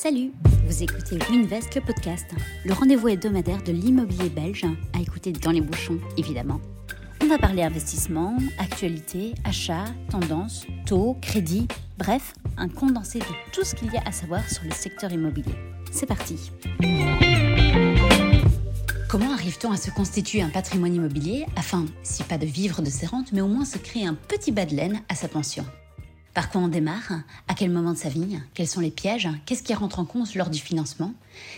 Salut, 0.00 0.30
vous 0.64 0.84
écoutez 0.84 1.18
Winvest, 1.28 1.74
le 1.74 1.80
podcast, 1.80 2.24
le 2.64 2.72
rendez-vous 2.72 3.08
hebdomadaire 3.08 3.60
de 3.64 3.72
l'immobilier 3.72 4.28
belge, 4.28 4.64
à 4.92 5.00
écouter 5.00 5.32
dans 5.32 5.50
les 5.50 5.60
bouchons, 5.60 5.98
évidemment. 6.16 6.60
On 7.20 7.26
va 7.26 7.36
parler 7.36 7.64
investissement, 7.64 8.36
actualité, 8.60 9.34
achat, 9.42 9.86
tendance, 10.08 10.68
taux, 10.86 11.16
crédit, 11.20 11.66
bref, 11.98 12.34
un 12.56 12.68
condensé 12.68 13.18
de 13.18 13.24
tout 13.52 13.64
ce 13.64 13.74
qu'il 13.74 13.92
y 13.92 13.96
a 13.96 14.02
à 14.06 14.12
savoir 14.12 14.48
sur 14.48 14.62
le 14.62 14.70
secteur 14.70 15.10
immobilier. 15.10 15.56
C'est 15.90 16.06
parti. 16.06 16.52
Comment 19.08 19.32
arrive-t-on 19.32 19.72
à 19.72 19.76
se 19.76 19.90
constituer 19.90 20.42
un 20.42 20.50
patrimoine 20.50 20.94
immobilier 20.94 21.44
afin, 21.56 21.86
si 22.04 22.22
pas 22.22 22.38
de 22.38 22.46
vivre 22.46 22.82
de 22.82 22.90
ses 22.90 23.06
rentes, 23.06 23.32
mais 23.32 23.40
au 23.40 23.48
moins 23.48 23.64
se 23.64 23.78
créer 23.78 24.06
un 24.06 24.14
petit 24.14 24.52
bas 24.52 24.64
de 24.64 24.76
laine 24.76 25.02
à 25.08 25.16
sa 25.16 25.26
pension? 25.26 25.64
Par 26.38 26.50
quoi 26.50 26.60
on 26.60 26.68
démarre? 26.68 27.14
À 27.48 27.54
quel 27.54 27.68
moment 27.68 27.94
de 27.94 27.98
sa 27.98 28.10
vie? 28.10 28.38
Quels 28.54 28.68
sont 28.68 28.78
les 28.78 28.92
pièges? 28.92 29.28
Qu'est-ce 29.44 29.64
qui 29.64 29.74
rentre 29.74 29.98
en 29.98 30.04
compte 30.04 30.36
lors 30.36 30.50
du 30.50 30.60
financement? 30.60 31.12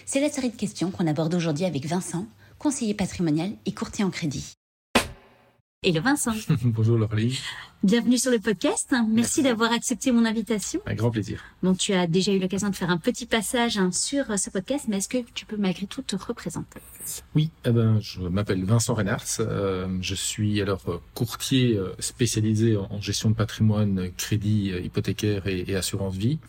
C'est 0.07 0.23
la 0.23 0.31
série 0.31 0.49
de 0.49 0.57
questions 0.57 0.91
qu'on 0.91 1.07
aborde 1.07 1.35
aujourd'hui 1.35 1.67
avec 1.67 1.85
Vincent, 1.85 2.25
conseiller 2.59 2.95
patrimonial 2.95 3.53
et 3.67 3.75
courtier 3.75 4.05
en 4.05 4.11
crédit. 4.11 4.55
Hello 5.83 6.03
Vincent. 6.03 6.35
Bonjour 6.63 6.99
Laurelie. 6.99 7.41
Bienvenue 7.83 8.19
sur 8.19 8.31
le 8.31 8.39
podcast. 8.39 8.95
Merci 9.09 9.43
d'avoir 9.43 9.73
accepté 9.73 10.13
mon 10.13 10.27
invitation. 10.27 10.79
Un 10.85 10.95
grand 10.95 11.11
plaisir. 11.11 11.43
Bon, 11.63 11.75
tu 11.75 11.95
as 11.95 12.07
déjà 12.07 12.33
eu 12.33 12.39
l'occasion 12.39 12.69
de 12.69 12.77
faire 12.77 12.91
un 12.91 12.99
petit 12.99 13.25
passage 13.25 13.79
hein, 13.79 13.91
sur 13.91 14.31
euh, 14.31 14.37
ce 14.37 14.51
podcast, 14.51 14.85
mais 14.89 14.99
est-ce 14.99 15.09
que 15.09 15.25
tu 15.33 15.47
peux 15.47 15.57
malgré 15.57 15.87
tout 15.87 16.03
te 16.03 16.17
représenter? 16.17 16.81
Oui, 17.35 17.51
eh 17.65 17.71
ben, 17.71 17.99
je 17.99 18.21
m'appelle 18.21 18.63
Vincent 18.63 18.93
Renards. 18.93 19.39
Euh, 19.41 19.89
je 20.03 20.15
suis 20.15 20.61
alors 20.61 20.83
euh, 20.87 20.99
courtier 21.15 21.81
spécialisé 21.99 22.77
en 22.77 23.01
gestion 23.01 23.31
de 23.31 23.35
patrimoine, 23.35 24.11
crédit 24.19 24.73
hypothécaire 24.85 25.47
et, 25.47 25.65
et 25.67 25.77
assurance 25.77 26.15
vie. 26.15 26.41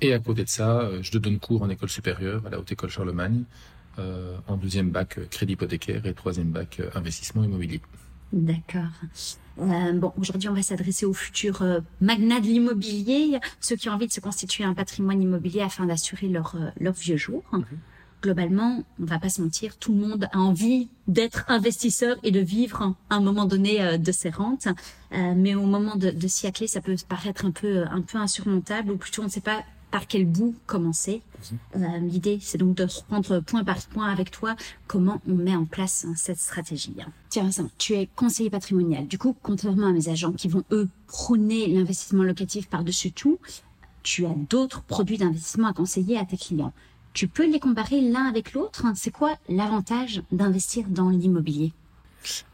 Et 0.00 0.12
à 0.12 0.20
côté 0.20 0.44
de 0.44 0.48
ça, 0.48 0.88
je 1.00 1.18
donne 1.18 1.40
cours 1.40 1.62
en 1.62 1.68
école 1.68 1.88
supérieure 1.88 2.46
à 2.46 2.50
la 2.50 2.60
Haute 2.60 2.70
École 2.70 2.90
Charlemagne, 2.90 3.42
en 3.98 4.56
deuxième 4.56 4.90
bac 4.90 5.18
crédit 5.30 5.54
hypothécaire 5.54 6.06
et 6.06 6.14
troisième 6.14 6.52
bac 6.52 6.80
investissement 6.94 7.42
immobilier. 7.42 7.80
D'accord. 8.32 8.90
Euh, 9.58 9.92
bon, 9.92 10.12
aujourd'hui, 10.18 10.48
on 10.48 10.54
va 10.54 10.62
s'adresser 10.62 11.04
aux 11.04 11.12
futurs 11.12 11.62
euh, 11.62 11.80
magnats 12.00 12.40
de 12.40 12.46
l'immobilier, 12.46 13.38
ceux 13.60 13.76
qui 13.76 13.88
ont 13.88 13.92
envie 13.92 14.06
de 14.06 14.12
se 14.12 14.20
constituer 14.20 14.64
un 14.64 14.74
patrimoine 14.74 15.20
immobilier 15.20 15.60
afin 15.60 15.84
d'assurer 15.84 16.28
leur, 16.28 16.54
euh, 16.56 16.70
leur 16.80 16.94
vieux 16.94 17.18
jour. 17.18 17.42
Mhm. 17.52 17.64
Globalement, 18.22 18.84
on 19.00 19.04
va 19.04 19.18
pas 19.18 19.28
se 19.28 19.42
mentir, 19.42 19.76
tout 19.76 19.92
le 19.92 19.98
monde 19.98 20.28
a 20.32 20.38
envie 20.38 20.88
d'être 21.08 21.44
investisseur 21.48 22.16
et 22.22 22.30
de 22.30 22.38
vivre 22.38 22.94
à 23.10 23.16
un 23.16 23.20
moment 23.20 23.46
donné 23.46 23.82
euh, 23.82 23.98
de 23.98 24.12
ses 24.12 24.30
rentes. 24.30 24.68
mais 25.10 25.54
au 25.54 25.66
moment 25.66 25.96
de, 25.96 26.10
de 26.10 26.28
s'y 26.28 26.46
atteler, 26.46 26.68
ça 26.68 26.80
peut 26.80 26.94
paraître 27.08 27.44
un 27.44 27.50
peu, 27.50 27.84
un 27.90 28.00
peu 28.00 28.18
insurmontable, 28.18 28.92
ou 28.92 28.96
plutôt 28.96 29.22
on 29.22 29.26
ne 29.26 29.30
sait 29.30 29.40
pas 29.40 29.62
par 29.92 30.08
quel 30.08 30.26
bout 30.26 30.56
commencer. 30.66 31.22
Euh, 31.76 31.98
L'idée, 31.98 32.38
c'est 32.40 32.58
donc 32.58 32.74
de 32.74 32.84
reprendre 32.84 33.40
point 33.40 33.62
par 33.62 33.78
point 33.86 34.10
avec 34.10 34.30
toi 34.32 34.56
comment 34.88 35.20
on 35.28 35.34
met 35.34 35.54
en 35.54 35.66
place 35.66 36.04
hein, 36.08 36.14
cette 36.16 36.40
stratégie. 36.40 36.96
Tiens, 37.28 37.44
Vincent, 37.44 37.68
tu 37.78 37.92
es 37.92 38.08
conseiller 38.16 38.50
patrimonial. 38.50 39.06
Du 39.06 39.18
coup, 39.18 39.36
contrairement 39.42 39.86
à 39.86 39.92
mes 39.92 40.08
agents 40.08 40.32
qui 40.32 40.48
vont, 40.48 40.64
eux, 40.72 40.88
prôner 41.06 41.68
l'investissement 41.68 42.24
locatif 42.24 42.68
par-dessus 42.68 43.12
tout, 43.12 43.38
tu 44.02 44.26
as 44.26 44.34
d'autres 44.50 44.82
produits 44.82 45.18
d'investissement 45.18 45.68
à 45.68 45.72
conseiller 45.72 46.18
à 46.18 46.24
tes 46.24 46.38
clients. 46.38 46.72
Tu 47.12 47.28
peux 47.28 47.46
les 47.46 47.60
comparer 47.60 48.00
l'un 48.00 48.24
avec 48.24 48.54
l'autre 48.54 48.86
C'est 48.94 49.10
quoi 49.10 49.36
l'avantage 49.48 50.22
d'investir 50.32 50.86
dans 50.88 51.10
l'immobilier? 51.10 51.72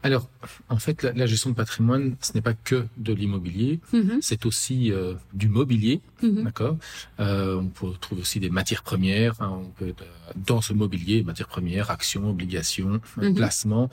Alors, 0.03 0.29
en 0.69 0.77
fait, 0.77 1.03
la, 1.03 1.25
gestion 1.25 1.51
de 1.51 1.55
patrimoine, 1.55 2.15
ce 2.21 2.33
n'est 2.33 2.41
pas 2.41 2.53
que 2.53 2.85
de 2.97 3.13
l'immobilier, 3.13 3.79
mhm. 3.93 4.19
c'est 4.21 4.45
aussi 4.45 4.91
euh, 4.91 5.15
du 5.33 5.47
mobilier, 5.47 6.01
mhm. 6.21 6.43
d'accord? 6.43 6.77
Euh, 7.19 7.55
on 7.55 7.67
peut 7.67 7.91
trouver 7.99 8.21
aussi 8.21 8.39
des 8.39 8.49
matières 8.49 8.83
premières. 8.83 9.41
Hein, 9.41 9.61
on 9.63 9.69
peut 9.69 9.93
dans 10.35 10.61
ce 10.61 10.73
mobilier, 10.73 11.23
matières 11.23 11.47
premières, 11.47 11.91
actions, 11.91 12.29
obligations, 12.29 13.01
mhm. 13.17 13.35
placements. 13.35 13.89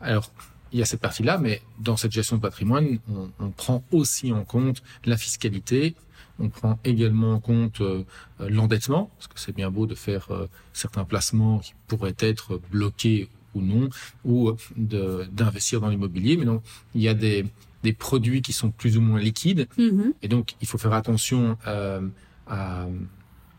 Alors, 0.00 0.32
il 0.72 0.78
y 0.78 0.82
a 0.82 0.84
cette 0.84 1.00
partie-là, 1.00 1.38
mais 1.38 1.62
dans 1.78 1.96
cette 1.96 2.12
gestion 2.12 2.36
de 2.36 2.42
patrimoine, 2.42 2.98
on, 3.10 3.30
on, 3.40 3.50
prend 3.50 3.82
aussi 3.90 4.32
en 4.32 4.44
compte 4.44 4.82
la 5.04 5.16
fiscalité. 5.16 5.94
On 6.38 6.50
prend 6.50 6.78
également 6.84 7.32
en 7.32 7.40
compte 7.40 7.80
euh, 7.80 8.04
l'endettement, 8.38 9.10
parce 9.16 9.28
que 9.28 9.40
c'est 9.40 9.54
bien 9.54 9.70
beau 9.70 9.86
de 9.86 9.94
faire 9.94 10.28
certains 10.72 11.04
placements 11.04 11.58
qui 11.58 11.72
pourraient 11.88 12.14
être 12.18 12.60
bloqués 12.70 13.28
ou 13.58 13.62
non, 13.62 13.88
ou 14.24 14.52
d'investir 14.76 15.80
dans 15.80 15.88
l'immobilier. 15.88 16.36
Mais 16.36 16.44
donc, 16.44 16.62
il 16.94 17.02
y 17.02 17.08
a 17.08 17.14
des, 17.14 17.46
des 17.82 17.92
produits 17.92 18.42
qui 18.42 18.52
sont 18.52 18.70
plus 18.70 18.96
ou 18.96 19.00
moins 19.00 19.20
liquides. 19.20 19.68
Mm-hmm. 19.78 20.12
Et 20.22 20.28
donc, 20.28 20.54
il 20.60 20.66
faut 20.66 20.78
faire 20.78 20.94
attention 20.94 21.56
euh, 21.66 22.00
à, 22.46 22.86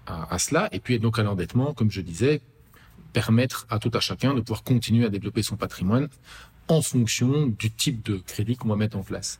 à, 0.08 0.34
à, 0.34 0.40
cela. 0.40 0.70
Et 0.72 0.80
puis, 0.80 1.00
donc, 1.00 1.20
à 1.20 1.24
l'endettement, 1.24 1.74
comme 1.74 1.92
je 1.92 2.02
disais, 2.02 2.42
permettre 3.14 3.66
à 3.70 3.80
tout 3.80 3.92
à 3.94 4.00
chacun 4.00 4.34
de 4.34 4.42
pouvoir 4.42 4.64
continuer 4.64 5.06
à 5.06 5.10
développer 5.10 5.44
son 5.44 5.56
patrimoine 5.56 6.08
en 6.68 6.82
fonction 6.82 7.48
du 7.48 7.72
type 7.72 8.06
de 8.06 8.18
crédit 8.18 8.56
qu'on 8.56 8.70
va 8.70 8.76
mettre 8.76 8.98
en 8.98 9.04
place. 9.04 9.40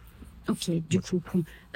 Ok, 0.50 0.72
du 0.90 1.00
coup, 1.00 1.22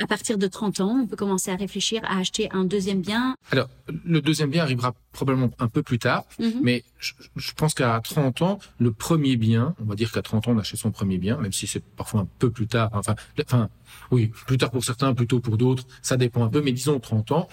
à 0.01 0.07
partir 0.07 0.37
de 0.39 0.47
30 0.47 0.79
ans, 0.81 0.99
on 1.03 1.07
peut 1.07 1.15
commencer 1.15 1.51
à 1.51 1.55
réfléchir 1.55 2.01
à 2.05 2.17
acheter 2.17 2.49
un 2.51 2.65
deuxième 2.65 3.01
bien. 3.01 3.35
Alors, 3.51 3.69
le 4.03 4.19
deuxième 4.19 4.49
bien 4.49 4.63
arrivera 4.63 4.95
probablement 5.11 5.51
un 5.59 5.67
peu 5.67 5.83
plus 5.83 5.99
tard, 5.99 6.25
mhm. 6.39 6.61
mais 6.63 6.83
je, 6.97 7.13
pense 7.55 7.75
qu'à 7.75 7.99
30 8.03 8.41
ans, 8.41 8.59
le 8.79 8.91
premier 8.91 9.37
bien, 9.37 9.75
on 9.79 9.85
va 9.85 9.95
dire 9.95 10.11
qu'à 10.11 10.23
30 10.23 10.47
ans, 10.47 10.51
on 10.53 10.57
achète 10.57 10.79
son 10.79 10.91
premier 10.91 11.19
bien, 11.19 11.37
même 11.37 11.53
si 11.53 11.67
c'est 11.67 11.83
parfois 11.83 12.21
un 12.21 12.27
peu 12.39 12.49
plus 12.49 12.65
tard. 12.65 12.89
Enfin, 12.93 13.15
enfin, 13.39 13.69
oui, 14.09 14.31
plus 14.47 14.57
tard 14.57 14.71
pour 14.71 14.83
certains, 14.83 15.13
plus 15.13 15.27
tôt 15.27 15.39
pour 15.39 15.57
d'autres, 15.57 15.85
ça 16.01 16.17
dépend 16.17 16.43
un 16.43 16.49
peu, 16.49 16.61
mais 16.61 16.71
disons 16.71 16.99
30 16.99 17.31
ans. 17.31 17.47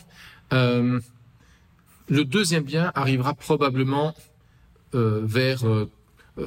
Euh, 0.54 1.00
le 2.08 2.24
deuxième 2.24 2.64
bien 2.64 2.92
arrivera 2.94 3.34
probablement 3.34 4.14
euh, 4.94 5.20
vers 5.22 5.68
euh, 5.68 5.90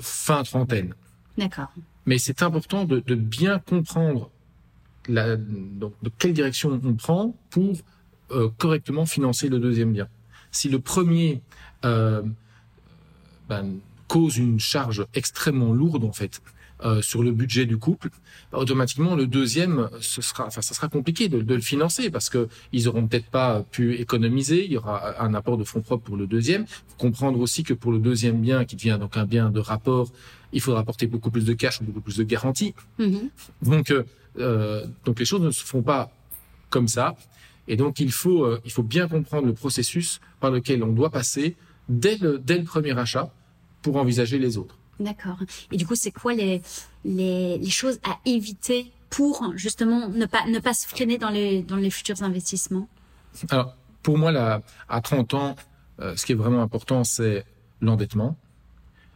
fin 0.02 0.42
trentaine. 0.44 0.96
D'accord. 1.38 1.72
Mais 2.06 2.18
c'est 2.18 2.42
important 2.42 2.86
de, 2.86 3.00
de 3.00 3.16
bien 3.16 3.60
comprendre 3.60 4.30
la, 5.08 5.36
donc, 5.36 5.94
de 6.02 6.12
quelle 6.18 6.34
direction 6.34 6.80
on 6.84 6.94
prend 6.94 7.36
pour 7.50 7.78
euh, 8.32 8.50
correctement 8.58 9.06
financer 9.06 9.50
le 9.50 9.60
deuxième 9.60 9.94
bien. 9.94 10.08
Si 10.52 10.70
le 10.70 10.80
premier 10.80 11.42
euh, 11.86 12.22
ben, 13.50 13.80
cause 14.08 14.38
une 14.38 14.60
charge 14.60 15.06
extrêmement 15.14 15.74
lourde 15.74 16.04
en 16.04 16.14
fait 16.14 16.42
euh, 16.86 17.02
sur 17.02 17.24
le 17.24 17.32
budget 17.32 17.66
du 17.66 17.78
couple, 17.78 18.10
ben, 18.52 18.60
automatiquement 18.60 19.16
le 19.16 19.28
deuxième, 19.28 19.90
ce 20.00 20.22
sera, 20.22 20.48
enfin, 20.48 20.62
ça 20.62 20.74
sera 20.74 20.88
compliqué 20.88 21.28
de, 21.30 21.42
de 21.42 21.56
le 21.56 21.62
financer 21.62 22.10
parce 22.10 22.30
que 22.30 22.48
ils 22.72 22.88
auront 22.88 23.08
peut-être 23.08 23.30
pas 23.30 23.64
pu 23.72 23.96
économiser. 23.96 24.66
Il 24.66 24.72
y 24.72 24.78
aura 24.78 25.22
un 25.22 25.34
apport 25.34 25.58
de 25.58 25.64
fonds 25.64 25.82
propres 25.82 26.04
pour 26.04 26.18
le 26.18 26.28
deuxième. 26.28 26.66
Faut 26.68 26.98
comprendre 26.98 27.40
aussi 27.40 27.64
que 27.64 27.74
pour 27.74 27.92
le 27.92 28.00
deuxième 28.00 28.42
bien, 28.42 28.66
qui 28.66 28.76
devient 28.76 28.98
donc 29.00 29.18
un 29.18 29.26
bien 29.26 29.50
de 29.50 29.60
rapport, 29.60 30.12
il 30.54 30.62
faudra 30.62 30.82
apporter 30.82 31.08
beaucoup 31.08 31.32
plus 31.32 31.46
de 31.46 31.54
cash, 31.54 31.82
beaucoup 31.82 32.02
plus 32.02 32.18
de 32.18 32.24
garanties. 32.24 32.74
Mm-hmm. 33.00 33.30
Donc 33.64 33.92
euh, 33.92 34.04
euh, 34.38 34.86
donc 35.06 35.20
les 35.20 35.26
choses 35.26 35.42
ne 35.42 35.52
se 35.52 35.64
font 35.64 35.82
pas 35.82 36.12
comme 36.70 36.88
ça. 36.88 37.16
Et 37.68 37.76
donc 37.76 38.00
il 38.00 38.12
faut, 38.12 38.44
euh, 38.44 38.62
il 38.66 38.72
faut 38.72 38.84
bien 38.84 39.08
comprendre 39.08 39.48
le 39.48 39.54
processus 39.54 40.20
par 40.40 40.52
lequel 40.52 40.84
on 40.84 40.92
doit 40.92 41.10
passer 41.10 41.56
dès 41.90 42.18
le, 42.18 42.40
dès 42.40 42.58
le 42.58 42.64
premier 42.64 42.98
achat 42.98 43.32
pour 43.82 43.98
envisager 43.98 44.40
les 44.40 44.58
autres. 44.58 44.78
D'accord. 45.00 45.38
Et 45.72 45.78
du 45.78 45.86
coup, 45.86 45.96
c'est 45.96 46.12
quoi 46.12 46.34
les, 46.34 46.62
les, 47.04 47.58
les, 47.58 47.70
choses 47.70 48.00
à 48.04 48.20
éviter 48.26 48.92
pour 49.10 49.54
justement 49.56 50.08
ne 50.08 50.26
pas, 50.26 50.46
ne 50.48 50.60
pas 50.60 50.74
se 50.74 50.88
freiner 50.88 51.18
dans 51.18 51.30
les, 51.30 51.64
dans 51.64 51.78
les 51.78 51.90
futurs 51.90 52.22
investissements? 52.22 52.88
Alors, 53.50 53.76
pour 54.04 54.18
moi, 54.18 54.32
là, 54.32 54.62
à 54.88 55.02
30 55.02 55.34
ans, 55.34 55.56
euh, 56.00 56.16
ce 56.16 56.26
qui 56.26 56.34
est 56.34 56.36
vraiment 56.36 56.62
important, 56.62 57.04
c'est 57.04 57.46
l'endettement. 57.82 58.38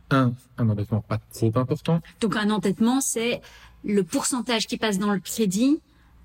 Un, 0.10 0.34
un 0.58 0.70
endettement 0.70 1.02
pas 1.02 1.20
trop 1.34 1.52
important. 1.56 2.02
Donc 2.22 2.36
un 2.36 2.50
endettement, 2.50 3.02
c'est 3.02 3.42
le 3.84 4.04
pourcentage 4.04 4.68
qui 4.68 4.78
passe 4.78 5.00
dans 5.00 5.14
le 5.14 5.20
crédit 5.20 5.82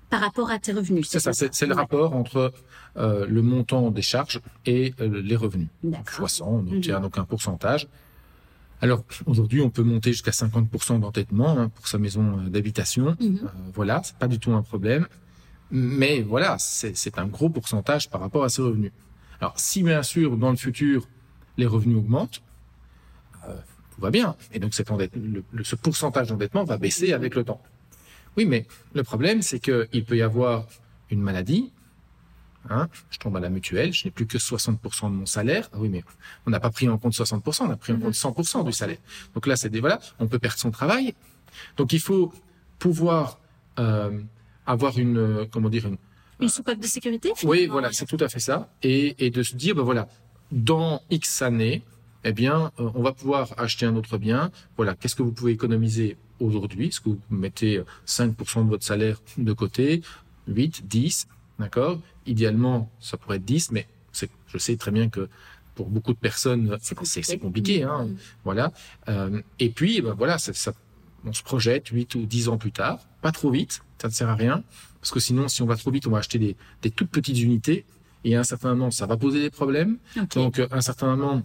par 0.09 0.21
rapport 0.21 0.51
à 0.51 0.59
tes 0.59 0.73
revenus. 0.73 1.07
C'est 1.09 1.19
ça, 1.19 1.33
c'est 1.33 1.65
le 1.65 1.73
rapport 1.73 2.15
entre 2.15 2.53
euh, 2.97 3.25
le 3.27 3.41
montant 3.41 3.89
des 3.89 4.03
charges 4.03 4.41
et 4.65 4.93
euh, 5.01 5.21
les 5.21 5.35
revenus. 5.35 5.69
Fois 6.05 6.29
100, 6.29 6.45
on 6.47 6.71
obtient 6.71 6.99
donc 6.99 7.17
un 7.17 7.23
pourcentage. 7.25 7.87
Alors 8.83 9.03
aujourd'hui, 9.25 9.61
on 9.61 9.69
peut 9.69 9.81
monter 9.81 10.11
jusqu'à 10.11 10.31
50% 10.31 10.99
d'entêtement 10.99 11.57
hein, 11.57 11.69
pour 11.69 11.87
sa 11.87 11.97
maison 11.97 12.37
euh, 12.37 12.49
d'habitation. 12.49 13.15
Mhm. 13.19 13.39
Euh, 13.43 13.47
voilà, 13.73 14.01
c'est 14.03 14.17
pas 14.17 14.27
du 14.27 14.39
tout 14.39 14.51
un 14.51 14.61
problème. 14.61 15.07
Mais 15.71 16.21
voilà, 16.21 16.57
c'est 16.59 17.17
un 17.17 17.25
gros 17.25 17.49
pourcentage 17.49 18.09
par 18.09 18.21
rapport 18.21 18.43
à 18.43 18.49
ses 18.49 18.61
revenus. 18.61 18.91
Alors 19.39 19.53
si 19.57 19.81
bien 19.83 20.03
sûr 20.03 20.37
dans 20.37 20.51
le 20.51 20.57
futur 20.57 21.07
les 21.57 21.65
revenus 21.65 21.97
augmentent, 21.97 22.43
tout 23.93 24.01
va 24.01 24.11
bien. 24.11 24.35
Et 24.51 24.59
donc 24.59 24.73
cet 24.73 24.89
le, 24.89 25.43
ce 25.63 25.75
pourcentage 25.75 26.27
d'endettement 26.27 26.63
va 26.63 26.77
baisser 26.77 27.13
avec 27.13 27.35
le 27.35 27.43
temps. 27.43 27.61
Oui, 28.37 28.45
mais 28.45 28.65
le 28.93 29.03
problème, 29.03 29.41
c'est 29.41 29.59
qu'il 29.59 30.05
peut 30.05 30.17
y 30.17 30.21
avoir 30.21 30.65
une 31.09 31.21
maladie. 31.21 31.71
Hein, 32.69 32.87
je 33.09 33.17
tombe 33.17 33.35
à 33.35 33.41
la 33.41 33.49
mutuelle, 33.49 33.91
je 33.91 34.05
n'ai 34.05 34.11
plus 34.11 34.25
que 34.25 34.37
60% 34.37 35.11
de 35.11 35.15
mon 35.15 35.25
salaire. 35.25 35.69
Ah 35.73 35.77
oui, 35.79 35.89
mais 35.89 36.03
on 36.45 36.49
n'a 36.49 36.61
pas 36.61 36.69
pris 36.69 36.87
en 36.87 36.97
compte 36.97 37.13
60%, 37.13 37.63
on 37.63 37.69
a 37.69 37.75
pris 37.75 37.91
en 37.91 37.99
compte 37.99 38.13
100% 38.13 38.63
du 38.65 38.71
salaire. 38.71 38.99
Donc 39.33 39.47
là, 39.47 39.57
c'est 39.57 39.69
des 39.69 39.81
voilà, 39.81 39.99
on 40.19 40.27
peut 40.27 40.39
perdre 40.39 40.57
son 40.57 40.71
travail. 40.71 41.13
Donc 41.75 41.91
il 41.91 41.99
faut 41.99 42.31
pouvoir 42.79 43.39
euh, 43.79 44.17
avoir 44.65 44.97
une 44.97 45.45
comment 45.51 45.67
dire 45.67 45.87
une, 45.87 45.97
une 46.39 46.47
soupape 46.47 46.79
de 46.79 46.87
sécurité. 46.87 47.33
Oui, 47.43 47.67
voilà, 47.67 47.91
c'est 47.91 48.05
tout 48.05 48.17
à 48.21 48.29
fait 48.29 48.39
ça. 48.39 48.69
Et, 48.81 49.25
et 49.25 49.29
de 49.29 49.43
se 49.43 49.55
dire, 49.57 49.75
ben 49.75 49.83
voilà, 49.83 50.07
dans 50.53 51.01
X 51.09 51.41
années, 51.41 51.83
eh 52.23 52.33
bien, 52.33 52.71
euh, 52.79 52.89
on 52.95 53.01
va 53.01 53.13
pouvoir 53.13 53.53
acheter 53.57 53.85
un 53.85 53.95
autre 53.95 54.17
bien. 54.17 54.51
Voilà, 54.77 54.95
qu'est-ce 54.95 55.15
que 55.15 55.23
vous 55.23 55.31
pouvez 55.31 55.51
économiser 55.51 56.17
aujourd'hui? 56.39 56.87
Est-ce 56.87 57.01
que 57.01 57.09
vous 57.09 57.19
mettez 57.29 57.81
5% 58.07 58.65
de 58.65 58.69
votre 58.69 58.83
salaire 58.83 59.21
de 59.37 59.53
côté? 59.53 60.01
8, 60.47 60.87
10, 60.87 61.27
d'accord? 61.59 61.99
Idéalement, 62.25 62.89
ça 62.99 63.17
pourrait 63.17 63.37
être 63.37 63.45
10, 63.45 63.71
mais 63.71 63.87
je 64.47 64.57
sais 64.57 64.77
très 64.77 64.91
bien 64.91 65.09
que 65.09 65.27
pour 65.75 65.87
beaucoup 65.89 66.13
de 66.13 66.19
personnes, 66.19 66.77
c'est 66.81 66.95
compliqué. 66.95 67.37
compliqué 67.37 67.83
hein. 67.83 68.07
Voilà. 68.43 68.71
Euh, 69.09 69.41
et 69.59 69.69
puis, 69.69 70.01
ben 70.01 70.13
voilà, 70.13 70.37
ça, 70.37 70.53
ça, 70.53 70.73
on 71.25 71.33
se 71.33 71.41
projette 71.41 71.87
8 71.87 72.15
ou 72.15 72.25
10 72.25 72.49
ans 72.49 72.57
plus 72.57 72.71
tard. 72.71 72.99
Pas 73.21 73.31
trop 73.31 73.49
vite, 73.49 73.81
ça 73.99 74.07
ne 74.07 74.13
sert 74.13 74.29
à 74.29 74.35
rien. 74.35 74.63
Parce 75.01 75.11
que 75.11 75.19
sinon, 75.19 75.47
si 75.47 75.61
on 75.61 75.65
va 75.65 75.75
trop 75.75 75.91
vite, 75.91 76.05
on 76.07 76.11
va 76.11 76.19
acheter 76.19 76.39
des, 76.39 76.55
des 76.81 76.91
toutes 76.91 77.09
petites 77.09 77.39
unités. 77.39 77.85
Et 78.23 78.35
à 78.35 78.41
un 78.41 78.43
certain 78.43 78.69
moment, 78.69 78.91
ça 78.91 79.05
va 79.05 79.17
poser 79.17 79.41
des 79.41 79.49
problèmes. 79.49 79.97
Donc, 80.35 80.59
à 80.59 80.67
un 80.71 80.81
certain 80.81 81.15
moment, 81.15 81.41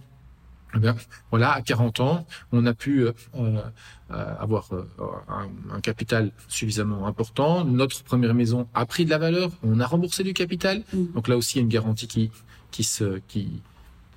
eh 0.75 0.79
bien, 0.79 0.95
voilà, 1.31 1.53
à 1.53 1.61
40 1.61 1.99
ans, 1.99 2.27
on 2.51 2.65
a 2.65 2.73
pu 2.73 3.01
euh, 3.01 3.11
euh, 3.35 3.61
avoir 4.07 4.69
euh, 4.73 4.83
un, 5.27 5.49
un, 5.75 5.81
capital 5.81 6.31
suffisamment 6.47 7.07
important. 7.07 7.65
Notre 7.65 8.03
première 8.03 8.35
maison 8.35 8.67
a 8.75 8.85
pris 8.85 9.05
de 9.05 9.09
la 9.09 9.17
valeur, 9.17 9.51
on 9.63 9.79
a 9.79 9.87
remboursé 9.87 10.23
du 10.23 10.33
capital. 10.33 10.83
Mm. 10.93 11.13
Donc 11.13 11.27
là 11.27 11.37
aussi, 11.37 11.55
il 11.55 11.57
y 11.57 11.61
a 11.61 11.63
une 11.63 11.69
garantie 11.69 12.07
qui 12.07 12.31
qui 12.69 12.83
se 12.83 13.19
qui 13.27 13.61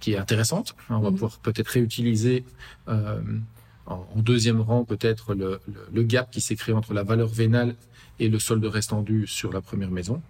qui 0.00 0.12
est 0.12 0.18
intéressante. 0.18 0.74
On 0.90 1.00
va 1.00 1.10
mm. 1.10 1.14
pouvoir 1.14 1.38
peut-être 1.38 1.68
réutiliser 1.68 2.44
euh, 2.88 3.22
en, 3.86 4.04
deuxième 4.16 4.60
rang 4.60 4.84
peut-être 4.84 5.34
le, 5.34 5.60
le, 5.66 5.86
le, 5.92 6.02
gap 6.02 6.30
qui 6.30 6.40
s'est 6.40 6.56
créé 6.56 6.74
entre 6.74 6.92
la 6.92 7.02
valeur 7.02 7.28
vénale 7.28 7.76
et 8.18 8.28
le 8.28 8.38
solde 8.38 8.64
restant 8.66 9.02
dû 9.02 9.26
sur 9.26 9.52
la 9.52 9.62
première 9.62 9.90
maison. 9.90 10.20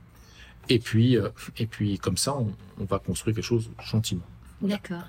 Et 0.69 0.79
puis 0.79 1.17
et 1.59 1.67
puis 1.67 1.99
comme 1.99 2.17
ça, 2.17 2.37
on, 2.37 2.53
on 2.81 2.85
va 2.85 3.01
construire 3.01 3.35
quelque 3.35 3.45
chose 3.45 3.71
gentiment. 3.85 4.23
D'accord. 4.63 5.05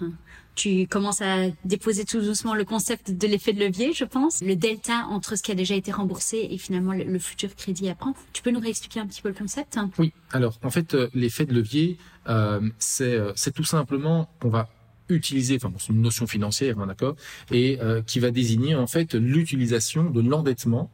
Tu 0.56 0.88
commences 0.88 1.22
à 1.22 1.50
déposer 1.66 2.06
tout 2.06 2.22
doucement 2.22 2.54
le 2.54 2.64
concept 2.64 3.12
de 3.12 3.28
l'effet 3.28 3.54
de 3.54 3.60
levier, 3.60 3.92
je 3.94 4.04
pense. 4.04 4.42
Le 4.42 4.56
delta 4.56 5.06
entre 5.10 5.36
ce 5.36 5.42
qui 5.42 5.52
a 5.52 5.56
déjà 5.56 5.76
été 5.76 5.92
remboursé 5.92 6.48
et 6.50 6.58
finalement 6.58 6.94
le, 6.94 7.20
futur 7.20 7.56
crédit 7.56 7.90
à 7.90 7.96
prendre. 7.96 8.16
Tu 8.34 8.44
peux 8.44 8.52
nous 8.52 8.60
réexpliquer 8.60 9.00
un 9.00 9.08
petit 9.08 9.22
peu 9.22 9.30
le 9.30 9.36
concept? 9.36 9.80
Oui. 9.98 10.14
Alors, 10.32 10.60
en 10.64 10.70
fait, 10.70 10.94
euh, 10.94 11.10
l'effet 11.14 11.46
de 11.46 11.54
levier, 11.54 11.98
euh, 12.30 12.70
euh, 13.02 13.34
c'est 13.36 13.54
tout 13.54 13.64
simplement 13.64 14.30
qu'on 14.40 14.50
va 14.50 14.70
utiliser, 15.10 15.56
enfin, 15.56 15.72
c'est 15.80 15.92
une 15.92 16.02
notion 16.02 16.28
financière, 16.28 16.80
hein, 16.80 16.88
d'accord, 16.88 17.16
et 17.52 17.78
qui 18.08 18.20
va 18.20 18.32
désigner 18.32 18.74
en 18.74 18.88
fait 18.88 19.16
l'utilisation 19.16 20.10
de 20.10 20.22
l'endettement 20.22 20.90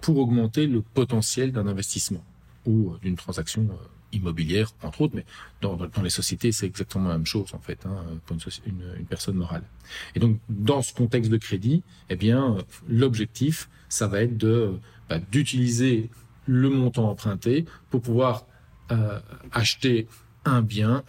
pour 0.00 0.18
augmenter 0.18 0.66
le 0.66 0.82
potentiel 0.82 1.52
d'un 1.52 1.66
investissement 1.66 2.24
ou 2.64 2.94
d'une 3.02 3.16
transaction 3.16 3.68
immobilière, 4.12 4.72
entre 4.82 5.02
autres, 5.02 5.14
mais 5.14 5.24
dans, 5.60 5.76
dans 5.76 6.02
les 6.02 6.10
sociétés, 6.10 6.52
c'est 6.52 6.66
exactement 6.66 7.08
la 7.08 7.16
même 7.16 7.26
chose, 7.26 7.54
en 7.54 7.60
fait, 7.60 7.84
hein, 7.86 8.04
pour 8.26 8.36
une, 8.66 8.82
une, 8.98 9.06
personne 9.06 9.36
morale. 9.36 9.62
Et 10.14 10.20
donc, 10.20 10.38
dans 10.48 10.82
ce 10.82 10.92
contexte 10.94 11.30
de 11.30 11.36
crédit, 11.36 11.82
eh 12.08 12.16
bien, 12.16 12.58
l'objectif, 12.88 13.68
ça 13.88 14.06
va 14.06 14.22
être 14.22 14.36
de 14.36 14.74
bah, 15.08 15.18
d'utiliser 15.18 16.10
le 16.46 16.70
montant 16.70 17.10
emprunté 17.10 17.64
pour 17.90 18.00
pouvoir 18.00 18.46
euh, 18.90 19.20
acheter 19.52 20.08
un 20.44 20.62
bien, 20.62 21.04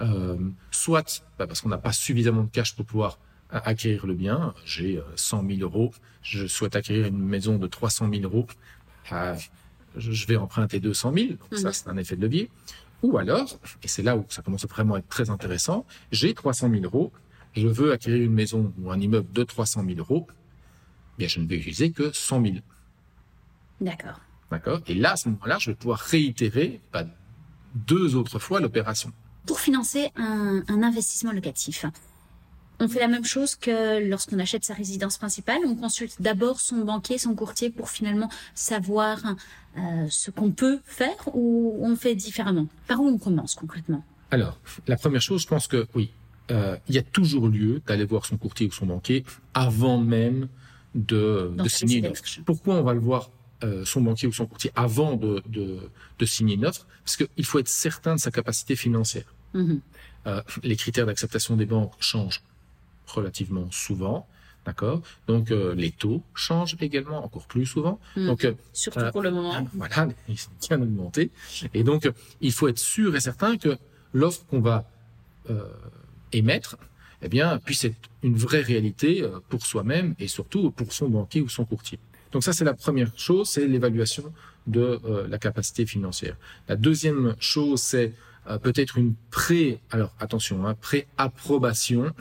euh, 0.00 0.36
soit 0.70 1.24
bah, 1.38 1.46
parce 1.46 1.60
qu'on 1.60 1.68
n'a 1.68 1.78
pas 1.78 1.92
suffisamment 1.92 2.44
de 2.44 2.50
cash 2.50 2.74
pour 2.74 2.84
pouvoir 2.86 3.18
euh, 3.52 3.60
acquérir 3.64 4.06
le 4.06 4.14
bien. 4.14 4.54
J'ai 4.64 5.00
100 5.16 5.46
000 5.46 5.60
euros, 5.60 5.92
je 6.22 6.46
souhaite 6.46 6.76
acquérir 6.76 7.06
une 7.06 7.18
maison 7.18 7.58
de 7.58 7.66
300 7.66 8.10
000 8.12 8.22
euros 8.24 8.46
je 9.96 10.26
vais 10.26 10.36
emprunter 10.36 10.80
200 10.80 11.12
000, 11.14 11.26
donc 11.28 11.38
ça 11.52 11.68
mhm. 11.68 11.72
c'est 11.72 11.88
un 11.88 11.96
effet 11.96 12.16
de 12.16 12.22
levier. 12.22 12.50
Ou 13.02 13.18
alors, 13.18 13.58
et 13.82 13.88
c'est 13.88 14.02
là 14.02 14.16
où 14.16 14.24
ça 14.28 14.42
commence 14.42 14.64
vraiment 14.66 14.94
à 14.94 14.98
être 14.98 15.08
très 15.08 15.28
intéressant, 15.30 15.84
j'ai 16.12 16.34
300 16.34 16.70
000 16.70 16.84
euros, 16.84 17.12
je 17.54 17.66
veux 17.66 17.92
acquérir 17.92 18.22
une 18.22 18.32
maison 18.32 18.72
ou 18.80 18.90
un 18.90 19.00
immeuble 19.00 19.30
de 19.32 19.42
300 19.42 19.84
000 19.84 19.98
euros, 19.98 20.26
bien 21.18 21.28
je 21.28 21.40
ne 21.40 21.46
vais 21.46 21.56
utiliser 21.56 21.90
que 21.90 22.12
100 22.12 22.42
000. 22.42 22.54
D'accord. 23.80 24.20
D'accord? 24.50 24.80
Et 24.86 24.94
là, 24.94 25.12
à 25.12 25.16
ce 25.16 25.28
moment-là, 25.30 25.58
je 25.58 25.70
vais 25.70 25.74
pouvoir 25.74 25.98
réitérer 25.98 26.80
bah, 26.92 27.04
deux 27.74 28.14
autres 28.14 28.38
fois 28.38 28.60
l'opération. 28.60 29.12
Pour 29.46 29.58
financer 29.58 30.10
un, 30.14 30.62
un 30.68 30.82
investissement 30.82 31.32
locatif, 31.32 31.86
on 32.82 32.88
fait 32.88 32.98
la 32.98 33.08
même 33.08 33.24
chose 33.24 33.54
que 33.54 34.04
lorsqu'on 34.08 34.40
achète 34.40 34.64
sa 34.64 34.74
résidence 34.74 35.16
principale. 35.16 35.60
On 35.64 35.76
consulte 35.76 36.20
d'abord 36.20 36.60
son 36.60 36.78
banquier, 36.78 37.16
son 37.16 37.34
courtier 37.34 37.70
pour 37.70 37.88
finalement 37.88 38.28
savoir 38.54 39.18
euh, 39.78 40.06
ce 40.10 40.32
qu'on 40.32 40.50
peut 40.50 40.80
faire 40.84 41.16
ou 41.32 41.78
on 41.80 41.94
fait 41.94 42.16
différemment. 42.16 42.66
Par 42.88 43.00
où 43.00 43.06
on 43.06 43.18
commence 43.18 43.54
concrètement? 43.54 44.04
Alors, 44.32 44.58
la 44.88 44.96
première 44.96 45.22
chose, 45.22 45.42
je 45.42 45.46
pense 45.46 45.68
que 45.68 45.86
oui, 45.94 46.10
euh, 46.50 46.76
il 46.88 46.96
y 46.96 46.98
a 46.98 47.02
toujours 47.02 47.48
lieu 47.48 47.80
d'aller 47.86 48.04
voir 48.04 48.26
son 48.26 48.36
courtier 48.36 48.66
ou 48.66 48.72
son 48.72 48.86
banquier 48.86 49.24
avant 49.54 49.98
même 49.98 50.48
de, 50.96 51.52
signer 51.68 51.98
une 51.98 52.06
offre. 52.06 52.22
Pourquoi 52.44 52.74
on 52.74 52.82
va 52.82 52.94
le 52.94 53.00
voir 53.00 53.30
euh, 53.62 53.84
son 53.84 54.00
banquier 54.00 54.26
ou 54.26 54.32
son 54.32 54.46
courtier 54.46 54.72
avant 54.74 55.14
de, 55.14 55.40
signer 56.24 56.56
une 56.56 56.66
offre? 56.66 56.84
Parce 57.04 57.16
qu'il 57.16 57.44
faut 57.44 57.60
être 57.60 57.68
certain 57.68 58.16
de 58.16 58.20
sa 58.20 58.32
capacité 58.32 58.74
financière. 58.74 59.34
Mm-hmm. 59.54 59.80
les 60.62 60.76
critères 60.76 61.04
d'acceptation 61.04 61.56
des 61.56 61.66
banques 61.66 61.92
changent 62.00 62.40
relativement 63.14 63.70
souvent. 63.70 64.26
D'accord? 64.64 65.02
Donc 65.26 65.50
euh, 65.50 65.74
les 65.74 65.90
taux 65.90 66.22
changent 66.34 66.76
également 66.80 67.24
encore 67.24 67.46
plus 67.46 67.66
souvent. 67.66 67.98
Hmm. 68.14 68.26
Donc 68.26 68.44
euh, 68.44 68.52
surtout 68.72 69.00
euh, 69.00 69.10
pour 69.10 69.22
le 69.22 69.32
moment. 69.32 69.66
Voilà, 69.74 70.08
ils 70.28 70.38
sont 70.38 70.50
bien 70.68 70.80
augmentés. 70.80 71.30
Et 71.74 71.82
donc 71.82 72.08
il 72.40 72.52
faut 72.52 72.68
être 72.68 72.78
sûr 72.78 73.16
et 73.16 73.20
certain 73.20 73.56
que 73.56 73.76
l'offre 74.12 74.44
qu'on 74.46 74.60
va 74.60 74.84
émettre, 76.30 76.76
eh 77.20 77.28
bien, 77.28 77.58
puisse 77.58 77.84
être 77.84 77.96
une 78.22 78.36
vraie 78.36 78.60
réalité 78.60 79.28
pour 79.48 79.66
soi-même 79.66 80.14
et 80.20 80.28
surtout 80.28 80.70
pour 80.70 80.92
son 80.92 81.08
banquier 81.08 81.40
ou 81.40 81.48
son 81.48 81.64
courtier. 81.64 81.98
Donc 82.30 82.44
ça 82.44 82.52
c'est 82.52 82.64
la 82.64 82.74
première 82.74 83.10
chose, 83.18 83.48
c'est 83.48 83.66
l'évaluation 83.66 84.32
de 84.68 85.00
la 85.28 85.38
capacité 85.38 85.84
financière. 85.84 86.36
La 86.68 86.76
deuxième 86.76 87.34
chose 87.40 87.80
c'est 87.80 88.14
euh, 88.48 88.58
peut-être 88.58 88.98
une 88.98 89.14
pré, 89.30 89.80
alors 89.90 90.14
attention, 90.18 90.66
hein, 90.66 90.74
pré-approbation. 90.80 92.12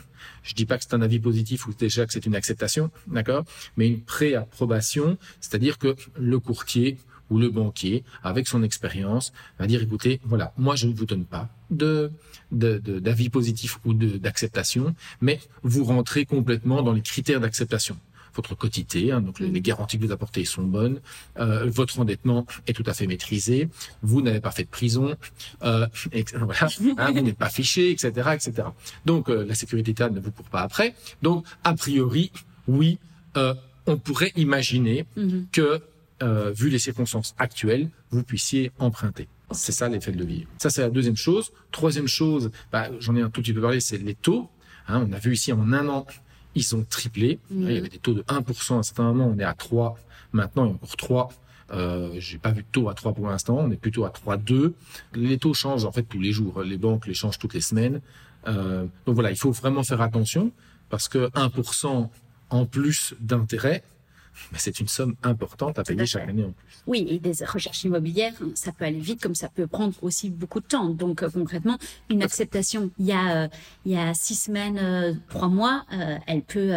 Je 0.43 0.53
dis 0.53 0.65
pas 0.65 0.77
que 0.77 0.83
c'est 0.83 0.93
un 0.93 1.01
avis 1.01 1.19
positif 1.19 1.67
ou 1.67 1.73
déjà 1.73 2.05
que 2.05 2.13
c'est 2.13 2.25
une 2.25 2.35
acceptation, 2.35 2.91
d'accord, 3.07 3.43
mais 3.77 3.87
une 3.87 4.01
pré-approbation, 4.01 5.17
c'est-à-dire 5.39 5.77
que 5.77 5.95
le 6.15 6.39
courtier 6.39 6.97
ou 7.31 7.39
le 7.39 7.49
banquier, 7.49 8.03
avec 8.23 8.47
son 8.47 8.61
expérience, 8.61 9.31
va 9.57 9.65
dire 9.65 9.81
écoutez, 9.81 10.19
voilà, 10.25 10.53
moi 10.57 10.75
je 10.75 10.85
ne 10.85 10.93
vous 10.93 11.05
donne 11.05 11.25
pas 11.25 11.49
de 11.71 12.11
d'avis 12.51 13.29
positif 13.29 13.79
ou 13.85 13.93
d'acceptation, 13.93 14.93
mais 15.21 15.39
vous 15.63 15.85
rentrez 15.85 16.25
complètement 16.25 16.81
dans 16.81 16.91
les 16.91 17.01
critères 17.01 17.39
d'acceptation 17.39 17.97
votre 18.35 18.55
quotité, 18.55 19.11
hein, 19.11 19.21
donc 19.21 19.39
les 19.39 19.49
mm. 19.49 19.59
garanties 19.59 19.99
que 19.99 20.05
vous 20.05 20.11
apportez 20.11 20.45
sont 20.45 20.63
bonnes, 20.63 20.99
euh, 21.37 21.69
votre 21.69 21.99
endettement 21.99 22.45
est 22.67 22.73
tout 22.73 22.83
à 22.85 22.93
fait 22.93 23.07
maîtrisé, 23.07 23.69
vous 24.01 24.21
n'avez 24.21 24.39
pas 24.39 24.51
fait 24.51 24.63
de 24.63 24.69
prison, 24.69 25.15
euh, 25.63 25.87
et, 26.11 26.25
voilà, 26.35 26.67
hein, 26.97 27.11
vous 27.11 27.21
n'êtes 27.21 27.37
pas 27.37 27.49
fiché, 27.49 27.91
etc., 27.91 28.11
etc. 28.33 28.67
Donc 29.05 29.29
euh, 29.29 29.45
la 29.45 29.55
sécurité 29.55 29.91
État 29.91 30.09
ne 30.09 30.19
vous 30.19 30.31
court 30.31 30.49
pas 30.49 30.61
après. 30.61 30.95
Donc 31.21 31.45
a 31.63 31.73
priori, 31.73 32.31
oui, 32.67 32.99
euh, 33.37 33.53
on 33.85 33.97
pourrait 33.97 34.31
imaginer 34.35 35.05
mm-hmm. 35.17 35.45
que 35.51 35.81
euh, 36.23 36.51
vu 36.51 36.69
les 36.69 36.79
circonstances 36.79 37.33
actuelles, 37.39 37.89
vous 38.11 38.23
puissiez 38.23 38.71
emprunter. 38.77 39.27
C'est 39.51 39.71
ça 39.71 39.89
l'effet 39.89 40.11
de 40.11 40.19
levier. 40.19 40.47
Ça, 40.59 40.69
c'est 40.69 40.81
la 40.81 40.89
deuxième 40.89 41.17
chose. 41.17 41.51
Troisième 41.71 42.07
chose, 42.07 42.51
bah, 42.71 42.89
j'en 42.99 43.15
ai 43.15 43.21
un 43.21 43.29
tout 43.29 43.41
petit 43.41 43.53
peu 43.53 43.61
parlé, 43.61 43.79
c'est 43.79 43.97
les 43.97 44.15
taux. 44.15 44.49
Hein, 44.87 45.05
on 45.09 45.13
a 45.13 45.19
vu 45.19 45.33
ici 45.33 45.51
en 45.51 45.73
un 45.73 45.87
an 45.87 46.05
ils 46.55 46.75
ont 46.75 46.85
triplé. 46.89 47.39
Il 47.51 47.71
y 47.71 47.77
avait 47.77 47.89
des 47.89 47.97
taux 47.97 48.13
de 48.13 48.21
1% 48.23 48.73
à 48.73 48.77
un 48.77 48.83
certain 48.83 49.03
moment, 49.03 49.31
on 49.33 49.39
est 49.39 49.43
à 49.43 49.53
3. 49.53 49.97
Maintenant, 50.33 50.65
il 50.65 50.69
y 50.69 50.71
a 50.71 50.75
encore 50.75 50.97
3. 50.97 51.29
Euh, 51.73 52.09
j'ai 52.17 52.37
pas 52.37 52.51
vu 52.51 52.63
de 52.63 52.67
taux 52.71 52.89
à 52.89 52.93
3 52.93 53.13
pour 53.13 53.27
l'instant, 53.27 53.57
on 53.59 53.71
est 53.71 53.77
plutôt 53.77 54.03
à 54.03 54.09
3,2. 54.09 54.73
Les 55.13 55.37
taux 55.37 55.53
changent 55.53 55.85
en 55.85 55.91
fait 55.91 56.03
tous 56.03 56.19
les 56.19 56.31
jours. 56.31 56.63
Les 56.63 56.77
banques 56.77 57.07
les 57.07 57.13
changent 57.13 57.39
toutes 57.39 57.53
les 57.53 57.61
semaines. 57.61 58.01
Euh, 58.47 58.85
donc 59.05 59.15
voilà, 59.15 59.31
il 59.31 59.37
faut 59.37 59.51
vraiment 59.51 59.83
faire 59.83 60.01
attention 60.01 60.51
parce 60.89 61.07
que 61.07 61.29
1% 61.29 62.09
en 62.49 62.65
plus 62.65 63.15
d'intérêt, 63.21 63.83
mais 64.51 64.57
c'est 64.59 64.79
une 64.79 64.87
somme 64.87 65.15
importante 65.23 65.79
à 65.79 65.83
payer 65.83 66.05
chaque 66.05 66.27
année 66.29 66.43
en 66.43 66.51
plus. 66.51 66.83
Oui, 66.87 67.05
et 67.09 67.19
des 67.19 67.33
recherches 67.45 67.83
immobilières, 67.83 68.33
ça 68.55 68.71
peut 68.71 68.85
aller 68.85 68.99
vite 68.99 69.21
comme 69.21 69.35
ça 69.35 69.49
peut 69.49 69.67
prendre 69.67 69.93
aussi 70.01 70.29
beaucoup 70.29 70.59
de 70.59 70.65
temps. 70.65 70.89
Donc 70.89 71.23
euh, 71.23 71.29
concrètement, 71.29 71.77
une 72.09 72.23
acceptation 72.23 72.91
il 72.99 73.05
y 73.05 73.11
a 73.11 73.43
euh, 73.43 73.47
il 73.85 73.91
y 73.91 73.97
a 73.97 74.13
six 74.13 74.35
semaines, 74.35 74.77
euh, 74.77 75.13
trois 75.29 75.47
mois, 75.47 75.85
elle 76.27 76.41
peut 76.41 76.71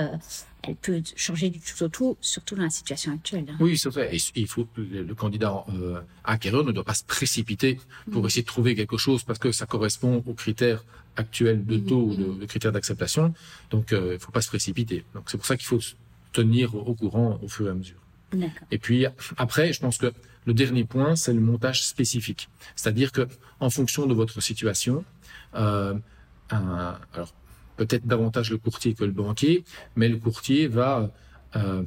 elle 0.67 0.77
peut 0.77 1.03
changer 1.17 1.51
du 1.51 1.61
tout 1.61 1.83
au 1.83 1.89
tout, 1.89 2.17
surtout 2.21 2.55
dans 2.55 2.63
la 2.63 2.71
situation 2.71 3.13
actuelle. 3.13 3.47
Oui, 3.61 3.77
c'est 3.77 3.91
vrai. 3.91 4.15
Et 4.15 4.19
il 4.35 4.49
faut 4.49 4.67
le, 4.77 5.15
candidat 5.15 5.65
euh, 5.69 6.01
acquéreur 6.25 6.65
ne 6.65 6.73
doit 6.73 6.85
pas 6.85 6.95
se 6.95 7.05
précipiter 7.05 7.79
pour 8.11 8.23
mm. 8.23 8.27
essayer 8.27 8.43
de 8.43 8.47
trouver 8.47 8.75
quelque 8.75 8.97
chose 8.97 9.25
parce 9.25 9.39
que 9.39 9.53
ça 9.53 9.67
correspond 9.67 10.23
aux 10.27 10.35
critères 10.35 10.83
actuels 11.17 11.65
de 11.65 11.77
taux 11.79 12.09
ou 12.09 12.17
de, 12.17 12.25
mm. 12.25 12.47
critères 12.47 12.73
d'acceptation. 12.73 13.35
Donc, 13.71 13.89
il 13.91 13.99
ne 13.99 14.19
faut 14.19 14.33
pas 14.33 14.41
se 14.41 14.49
précipiter. 14.49 15.05
Donc, 15.15 15.25
c'est 15.27 15.37
pour 15.37 15.47
ça 15.47 15.57
qu'il 15.57 15.67
faut 15.67 15.81
tenir 16.35 16.75
au 16.75 16.95
courant 16.95 17.39
au 17.43 17.49
fur 17.49 17.67
et 17.67 17.71
à 17.71 17.75
mesure. 17.75 18.01
Et 18.71 18.79
puis 18.79 19.07
après, 19.37 19.73
je 19.73 19.81
pense 19.81 19.97
que 19.97 20.13
le 20.45 20.55
dernier 20.55 20.85
point, 20.85 21.17
c'est 21.17 21.33
le 21.33 21.41
montage 21.41 21.87
spécifique. 21.87 22.51
C'est-à-dire 22.77 23.13
que 23.13 23.27
en 23.61 23.71
fonction 23.71 24.07
de 24.07 24.15
votre 24.15 24.41
situation, 24.43 25.05
euh, 25.55 25.95
alors 26.51 27.33
peut-être 27.77 28.07
davantage 28.07 28.51
le 28.51 28.59
courtier 28.59 28.95
que 28.95 29.05
le 29.05 29.13
banquier, 29.13 29.65
mais 29.97 30.09
le 30.09 30.19
courtier 30.19 30.67
va 30.67 31.11
euh, 31.57 31.83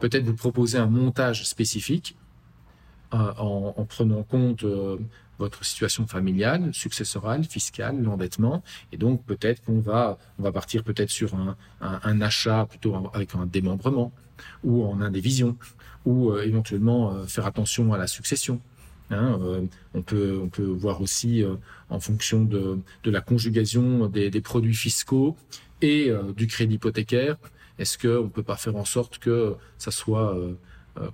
peut-être 0.00 0.24
vous 0.24 0.36
proposer 0.36 0.78
un 0.78 0.86
montage 0.86 1.46
spécifique 1.46 2.16
en, 3.12 3.74
en, 3.76 3.84
prenant 3.84 4.22
compte 4.22 4.64
euh, 4.64 4.96
votre 5.38 5.64
situation 5.64 6.06
familiale, 6.06 6.70
successorale, 6.72 7.44
fiscale, 7.44 8.00
l'endettement, 8.02 8.62
et 8.92 8.96
donc 8.96 9.24
peut-être 9.24 9.62
qu'on 9.64 9.80
va 9.80 10.18
on 10.38 10.42
va 10.42 10.52
partir 10.52 10.84
peut-être 10.84 11.10
sur 11.10 11.34
un, 11.34 11.56
un, 11.80 12.20
achat 12.20 12.66
plutôt 12.66 12.94
avec 13.14 13.34
un 13.34 13.46
démembrement 13.46 14.12
ou 14.64 14.84
en 14.84 15.00
indivision 15.00 15.56
ou 16.04 16.30
euh, 16.30 16.44
éventuellement 16.44 17.12
euh, 17.12 17.26
faire 17.26 17.46
attention 17.46 17.92
à 17.92 17.98
la 17.98 18.06
succession. 18.06 18.60
Hein, 19.10 19.38
euh, 19.42 19.66
on 19.94 20.02
peut 20.02 20.38
on 20.40 20.48
peut 20.48 20.62
voir 20.62 21.00
aussi 21.00 21.42
en 21.88 21.98
fonction 21.98 22.44
de, 22.44 22.78
de 23.02 23.10
la 23.10 23.20
conjugaison 23.20 24.06
des, 24.06 24.30
des 24.30 24.40
produits 24.40 24.74
fiscaux 24.74 25.36
et 25.82 26.12
du 26.36 26.46
crédit 26.46 26.76
hypothécaire. 26.76 27.36
Est-ce 27.80 27.96
qu'on 27.96 28.24
ne 28.24 28.28
peut 28.28 28.42
pas 28.42 28.56
faire 28.56 28.76
en 28.76 28.84
sorte 28.84 29.18
que 29.18 29.56
ça 29.78 29.90
soit 29.90 30.36
euh, 30.36 30.52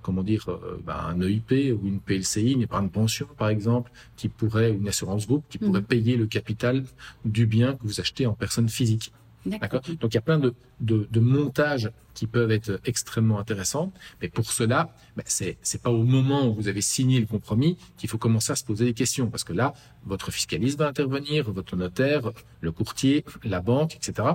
comment 0.01 0.23
dire, 0.23 0.47
bah, 0.85 1.05
un 1.07 1.21
EIP 1.21 1.73
ou 1.79 1.87
une 1.87 1.99
PLCI, 1.99 2.53
une 2.53 2.61
épargne 2.61 2.89
pension 2.89 3.27
par 3.37 3.49
exemple, 3.49 3.91
qui 4.15 4.29
pourrait, 4.29 4.71
ou 4.71 4.75
une 4.75 4.87
assurance 4.87 5.27
groupe, 5.27 5.45
qui 5.49 5.57
pourrait 5.57 5.81
mmh. 5.81 5.85
payer 5.85 6.17
le 6.17 6.27
capital 6.27 6.83
du 7.25 7.45
bien 7.45 7.73
que 7.73 7.83
vous 7.83 7.99
achetez 7.99 8.25
en 8.25 8.33
personne 8.33 8.69
physique. 8.69 9.11
D'accord. 9.47 9.81
Donc 9.99 10.13
il 10.13 10.15
y 10.15 10.17
a 10.17 10.21
plein 10.21 10.39
de, 10.39 10.53
de, 10.81 11.07
de, 11.09 11.19
montages 11.19 11.89
qui 12.13 12.27
peuvent 12.27 12.51
être 12.51 12.79
extrêmement 12.85 13.39
intéressants, 13.39 13.91
mais 14.21 14.29
pour 14.29 14.51
cela, 14.51 14.93
ben, 15.15 15.23
c'est 15.25 15.57
c'est 15.61 15.81
pas 15.81 15.91
au 15.91 16.03
moment 16.03 16.47
où 16.47 16.55
vous 16.55 16.67
avez 16.67 16.81
signé 16.81 17.19
le 17.19 17.25
compromis 17.25 17.77
qu'il 17.97 18.09
faut 18.09 18.17
commencer 18.17 18.51
à 18.51 18.55
se 18.55 18.65
poser 18.65 18.85
des 18.85 18.93
questions, 18.93 19.27
parce 19.29 19.43
que 19.43 19.53
là, 19.53 19.73
votre 20.05 20.31
fiscaliste 20.31 20.77
va 20.77 20.87
intervenir, 20.87 21.51
votre 21.51 21.75
notaire, 21.75 22.31
le 22.61 22.71
courtier, 22.71 23.23
la 23.43 23.61
banque, 23.61 23.95
etc. 23.95 24.29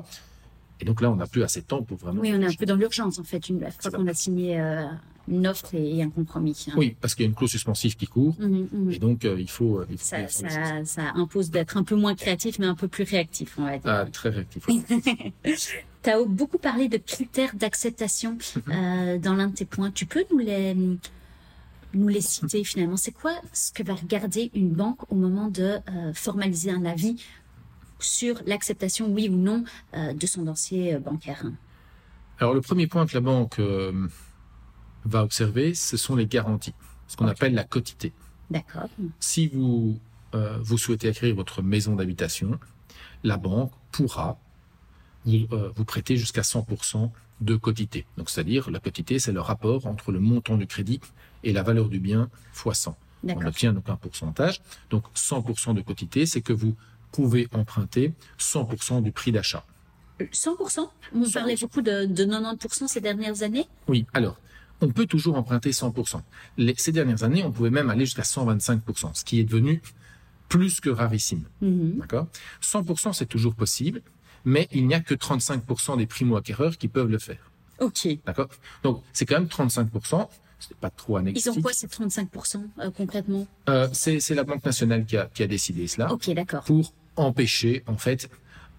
Et 0.81 0.85
donc 0.85 1.01
là, 1.01 1.11
on 1.11 1.17
n'a 1.17 1.27
plus 1.27 1.43
assez 1.43 1.61
de 1.61 1.67
temps 1.67 1.83
pour 1.83 1.99
vraiment. 1.99 2.21
Oui, 2.21 2.33
on 2.35 2.41
est 2.41 2.47
un 2.47 2.53
peu 2.53 2.67
dans 2.67 2.77
l'urgence 2.77 3.19
en 3.19 3.25
fait, 3.25 3.49
une 3.49 3.61
fois 3.71 3.91
qu'on 3.91 4.07
a 4.07 4.15
signé 4.15 4.61
euh, 4.61 4.87
une 5.29 5.47
offre 5.47 5.75
et, 5.75 6.03
un 6.03 6.11
compromis. 6.11 6.67
Hein. 6.69 6.75
Oui, 6.77 6.97
parce 7.01 7.15
qu'il 7.15 7.25
y 7.25 7.27
a 7.27 7.29
une 7.29 7.35
clause 7.35 7.51
suspensive 7.51 7.97
qui 7.97 8.07
court, 8.07 8.35
mmh, 8.39 8.67
mmh. 8.73 8.93
et 8.93 8.99
donc 8.99 9.25
euh, 9.25 9.37
il 9.39 9.49
faut. 9.49 9.79
Euh, 9.79 9.87
il 9.91 9.99
faut 9.99 10.05
ça, 10.05 10.29
ça, 10.29 10.85
ça, 10.85 11.13
impose 11.15 11.51
d'être 11.51 11.77
un 11.77 11.85
peu 11.85 11.95
moins 11.95 12.15
créatif, 12.15 12.59
mais 12.59 12.67
un 12.67 12.75
peu 12.75 12.89
plus 12.89 13.05
réactif, 13.05 13.55
on 13.59 13.65
va 13.65 13.79
dire. 13.79 13.91
Ah, 13.91 14.05
très 14.07 14.31
réactif. 14.31 14.67
tu 16.03 16.11
as 16.11 16.23
beaucoup 16.27 16.59
parlé 16.59 16.89
de 16.89 16.97
critères 16.97 17.55
d'acceptation 17.55 18.33
mmh. 18.33 18.61
euh, 18.73 19.19
dans 19.19 19.35
l'un 19.35 19.49
de 19.49 19.55
tes 19.55 19.65
points. 19.65 19.91
Tu 19.91 20.07
peux 20.07 20.25
nous 20.31 20.39
les 20.39 20.75
nous 21.95 22.09
les 22.09 22.23
citer 22.23 22.65
finalement? 22.65 22.97
C'est 22.97 23.13
quoi 23.13 23.35
ce 23.53 23.71
que 23.71 23.83
va 23.83 23.95
regarder 23.95 24.51
une 24.55 24.71
banque 24.71 25.13
au 25.13 25.15
moment 25.15 25.49
de 25.49 25.77
formaliser 26.15 26.71
un 26.71 26.87
avis 26.87 27.23
sur 27.99 28.41
l'acceptation, 28.47 29.13
oui 29.13 29.29
ou 29.29 29.37
non, 29.37 29.65
de 29.95 30.27
son 30.27 30.41
dossier 30.41 30.97
bancaire? 30.97 31.45
Alors 32.39 32.55
le 32.55 32.63
premier 32.63 32.87
point 32.87 33.05
que 33.05 33.13
la 33.13 33.21
banque 33.21 33.61
va 35.05 35.23
observer, 35.23 35.75
ce 35.75 35.97
sont 35.97 36.17
les 36.17 36.27
garanties, 36.27 36.75
ce 37.09 37.17
qu'on 37.17 37.25
okay. 37.25 37.33
appelle 37.33 37.55
la 37.55 37.65
quotité. 37.65 38.13
D'accord. 38.51 38.89
Si 39.21 39.49
vous, 39.49 39.99
euh, 40.35 40.59
vous 40.61 40.79
souhaitez 40.79 41.09
acquérir 41.09 41.35
votre 41.35 41.63
maison 41.63 41.97
d'habitation, 41.97 42.59
la 43.25 43.37
banque 43.37 43.73
pourra 43.91 44.39
vous, 45.25 45.47
euh, 45.53 45.71
vous 45.75 45.85
prêter 45.85 46.17
jusqu'à 46.17 46.43
100% 46.43 47.11
de 47.41 47.57
quotité. 47.57 48.07
Donc, 48.17 48.31
c'est-à-dire, 48.31 48.71
la 48.71 48.79
quotité, 48.79 49.19
c'est 49.19 49.33
le 49.33 49.41
rapport 49.41 49.87
entre 49.87 50.13
le 50.13 50.21
montant 50.21 50.57
du 50.57 50.67
crédit 50.67 51.01
et 51.43 51.53
la 51.53 51.63
valeur 51.63 51.89
du 51.89 51.99
bien 51.99 52.31
fois 52.53 52.75
100. 52.75 52.97
On 53.25 53.47
obtient 53.47 53.73
donc 53.73 53.89
un 53.89 53.97
pourcentage. 53.97 54.61
Donc, 54.91 55.05
100% 55.15 55.75
de 55.75 55.81
quotité, 55.81 56.27
c'est 56.27 56.41
que 56.41 56.53
vous 56.53 56.75
pouvez 57.13 57.49
emprunter 57.53 58.15
100% 58.39 59.03
du 59.03 59.13
prix 59.13 59.33
d'achat. 59.33 59.65
100% 60.21 60.89
On 61.15 61.31
parlait 61.31 61.57
beaucoup 61.57 61.83
de, 61.83 62.05
de 62.05 62.25
90% 62.25 62.87
ces 62.87 63.01
dernières 63.01 63.43
années? 63.43 63.67
Oui, 63.89 64.07
alors, 64.13 64.39
on 64.83 64.91
peut 64.91 65.07
toujours 65.07 65.37
emprunter 65.37 65.71
100%. 65.71 66.21
Les, 66.59 66.75
ces 66.77 66.93
dernières 66.93 67.23
années, 67.23 67.45
on 67.45 67.53
pouvait 67.53 67.71
même 67.71 67.89
aller 67.89 68.05
jusqu'à 68.05 68.23
125%, 68.23 69.15
ce 69.15 69.25
qui 69.25 69.41
est 69.41 69.45
devenu 69.45 69.81
plus 70.49 70.81
que 70.81 70.91
rarissime. 70.91 71.45
Mm-hmm. 71.63 71.99
D'accord? 71.99 72.27
100%, 72.61 73.15
c'est 73.15 73.27
toujours 73.27 73.55
possible, 73.55 74.03
mais 74.45 74.69
il 74.73 74.87
n'y 74.87 74.95
a 74.95 75.01
que 75.01 75.15
35% 75.15 75.97
des 75.97 76.07
primo-acquéreurs 76.07 76.77
qui 76.77 76.89
peuvent 76.89 77.09
le 77.11 77.19
faire. 77.19 77.51
OK. 77.81 78.09
D'accord? 78.27 78.49
Donc, 78.83 79.03
c'est 79.13 79.25
quand 79.25 79.39
même 79.39 79.49
35%. 79.49 80.29
C'est 80.59 80.77
pas 80.77 80.91
trop 80.91 81.17
anecdotique. 81.17 81.53
Ils 81.53 81.59
ont 81.59 81.63
quoi 81.63 81.73
ces 81.73 81.89
35% 81.89 82.63
euh, 82.79 82.91
concrètement? 82.91 83.47
Euh, 83.69 83.89
C'est 83.93 84.35
la 84.35 84.45
Banque 84.45 84.65
nationale 84.65 85.05
qui 85.07 85.17
a, 85.17 85.27
qui 85.27 85.43
a 85.43 85.47
décidé 85.49 85.89
cela. 85.89 86.13
Ok, 86.13 86.31
d'accord. 86.31 86.63
Pour 86.63 86.93
empêcher, 87.17 87.83
en 87.87 87.97
fait, 87.97 88.31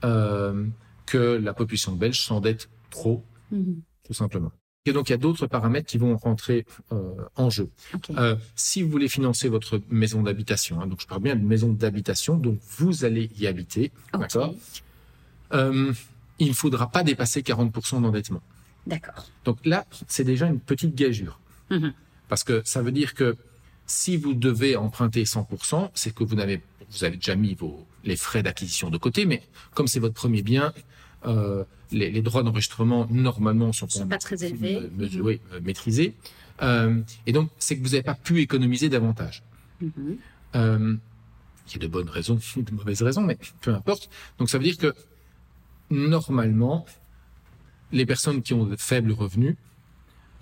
euh, 0.06 0.66
que 1.06 1.18
la 1.18 1.54
population 1.54 1.94
belge 1.94 2.22
s'endette 2.22 2.70
trop, 2.90 3.22
mm-hmm. 3.54 3.76
tout 4.06 4.14
simplement. 4.14 4.52
Et 4.86 4.92
donc, 4.92 5.08
il 5.10 5.12
y 5.14 5.16
a 5.16 5.18
d'autres 5.18 5.48
paramètres 5.48 5.88
qui 5.88 5.98
vont 5.98 6.18
rentrer 6.18 6.66
euh, 6.92 7.14
en 7.38 7.50
jeu. 7.50 7.70
Okay. 7.94 8.14
Euh, 8.18 8.36
si 8.56 8.82
vous 8.82 8.90
voulez 8.90 9.08
financer 9.08 9.48
votre 9.48 9.82
maison 9.90 10.22
d'habitation, 10.22 10.82
hein, 10.82 10.88
donc 10.88 11.00
je 11.02 11.08
parle 11.08 11.22
bien 11.22 11.38
de 11.38 11.46
maison 11.46 11.72
d'habitation, 11.72 12.36
donc 12.36 12.60
vous 12.78 13.06
allez 13.06 13.30
y 13.40 13.48
habiter, 13.48 13.92
okay. 14.12 14.22
d'accord? 14.22 14.54
Euh, 15.54 15.94
Il 16.40 16.50
ne 16.50 16.54
faudra 16.54 16.92
pas 16.92 17.04
dépasser 17.04 17.42
40% 17.42 18.02
d'endettement. 18.02 18.42
D'accord. 18.86 19.26
Donc 19.46 19.66
là, 19.66 19.86
c'est 20.10 20.26
déjà 20.26 20.48
une 20.48 20.60
petite 20.60 20.96
gageure. 20.96 21.40
Mm 21.70 21.78
-hmm. 21.78 21.94
Parce 22.28 22.44
que 22.44 22.62
ça 22.66 22.82
veut 22.82 22.92
dire 22.92 23.14
que 23.14 23.38
si 23.86 24.18
vous 24.18 24.34
devez 24.34 24.76
emprunter 24.76 25.24
100%, 25.24 25.92
c'est 25.94 26.14
que 26.14 26.26
vous 26.26 26.36
n'avez 26.36 26.62
vous 26.92 27.04
avez 27.04 27.18
déjà 27.18 27.36
mis 27.36 27.56
vos, 27.56 27.86
les 28.04 28.16
frais 28.16 28.44
d'acquisition 28.44 28.90
de 28.90 28.98
côté, 28.98 29.26
mais 29.26 29.42
comme 29.74 29.88
c'est 29.88 30.00
votre 30.00 30.14
premier 30.14 30.44
bien, 30.44 30.74
euh, 31.26 31.64
les, 31.92 32.12
les, 32.12 32.22
droits 32.22 32.44
d'enregistrement 32.44 33.08
normalement 33.10 33.72
sont, 33.72 33.88
sont 33.88 34.08
pas 34.08 34.18
très 34.18 34.44
élevés, 34.44 34.90
mesurés, 34.98 35.40
euh, 35.54 35.60
maîtrisés, 35.62 36.16
euh, 36.62 37.02
et 37.26 37.32
donc 37.32 37.50
c'est 37.60 37.78
que 37.78 37.84
vous 37.84 37.90
n'avez 37.90 38.04
pas 38.04 38.16
pu 38.16 38.42
économiser 38.42 38.90
davantage. 38.90 39.44
Mm 39.82 39.88
-hmm. 39.88 41.00
il 41.68 41.74
y 41.74 41.76
a 41.76 41.80
de 41.80 41.88
bonnes 41.88 42.10
raisons, 42.10 42.40
de 42.70 42.72
mauvaises 42.80 43.04
raisons, 43.04 43.24
mais 43.30 43.38
peu 43.62 43.72
importe. 43.74 44.10
Donc 44.38 44.50
ça 44.50 44.58
veut 44.58 44.64
dire 44.64 44.78
que 44.78 44.94
normalement, 45.90 46.86
les 47.92 48.06
personnes 48.06 48.42
qui 48.42 48.54
ont 48.54 48.66
de 48.66 48.76
faibles 48.76 49.12
revenus 49.12 49.56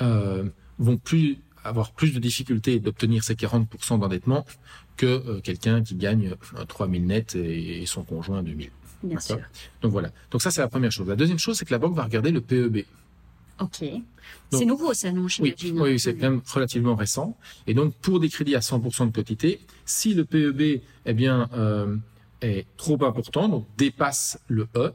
euh, 0.01 0.49
vont 0.79 0.97
plus 0.97 1.37
avoir 1.63 1.91
plus 1.91 2.11
de 2.11 2.19
difficultés 2.19 2.79
d'obtenir 2.79 3.23
ces 3.23 3.35
40% 3.35 3.99
d'endettement 3.99 4.45
que 4.97 5.05
euh, 5.05 5.41
quelqu'un 5.41 5.83
qui 5.83 5.95
gagne 5.95 6.35
3000 6.67 7.05
net 7.05 7.35
et, 7.35 7.83
et 7.83 7.85
son 7.85 8.03
conjoint 8.03 8.41
2000. 8.41 8.71
Bien 9.03 9.19
sûr. 9.19 9.39
Donc 9.81 9.91
voilà. 9.91 10.11
Donc 10.29 10.41
ça, 10.41 10.51
c'est 10.51 10.61
la 10.61 10.67
première 10.67 10.91
chose. 10.91 11.07
La 11.07 11.15
deuxième 11.15 11.39
chose, 11.39 11.57
c'est 11.57 11.65
que 11.65 11.71
la 11.71 11.79
banque 11.79 11.95
va 11.95 12.03
regarder 12.03 12.31
le 12.31 12.41
PEB. 12.41 12.85
Ok. 13.59 13.83
C'est 14.51 14.65
nouveau, 14.65 14.93
ça, 14.93 15.11
non. 15.11 15.27
Oui, 15.39 15.55
oui 15.73 15.99
c'est 15.99 16.15
quand 16.15 16.29
même 16.29 16.41
relativement 16.53 16.95
récent. 16.95 17.37
Et 17.67 17.73
donc, 17.73 17.93
pour 17.95 18.19
des 18.19 18.29
crédits 18.29 18.55
à 18.55 18.59
100% 18.59 19.07
de 19.07 19.11
quotité, 19.11 19.61
si 19.85 20.13
le 20.13 20.25
PEB, 20.25 20.81
eh 21.05 21.13
bien, 21.13 21.49
euh, 21.53 21.95
est 22.41 22.65
trop 22.77 23.03
important, 23.05 23.47
donc 23.49 23.67
dépasse 23.77 24.39
le 24.47 24.67
E, 24.75 24.93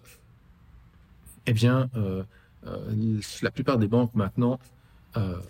eh 1.47 1.53
bien, 1.53 1.89
euh, 1.97 2.25
euh, 2.67 3.21
la 3.43 3.51
plupart 3.51 3.79
des 3.79 3.89
banques 3.89 4.15
maintenant 4.15 4.59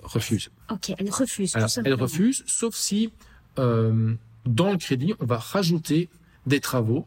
refusent. 0.04 0.50
Ok, 0.70 0.92
elles 0.96 1.10
refusent. 1.10 1.56
Alors, 1.56 1.68
elles 1.84 1.94
refusent, 1.94 2.44
sauf 2.46 2.76
si 2.76 3.10
dans 3.56 4.70
le 4.70 4.76
crédit, 4.78 5.14
on 5.18 5.26
va 5.26 5.38
rajouter 5.38 6.08
des 6.46 6.60
travaux 6.60 7.04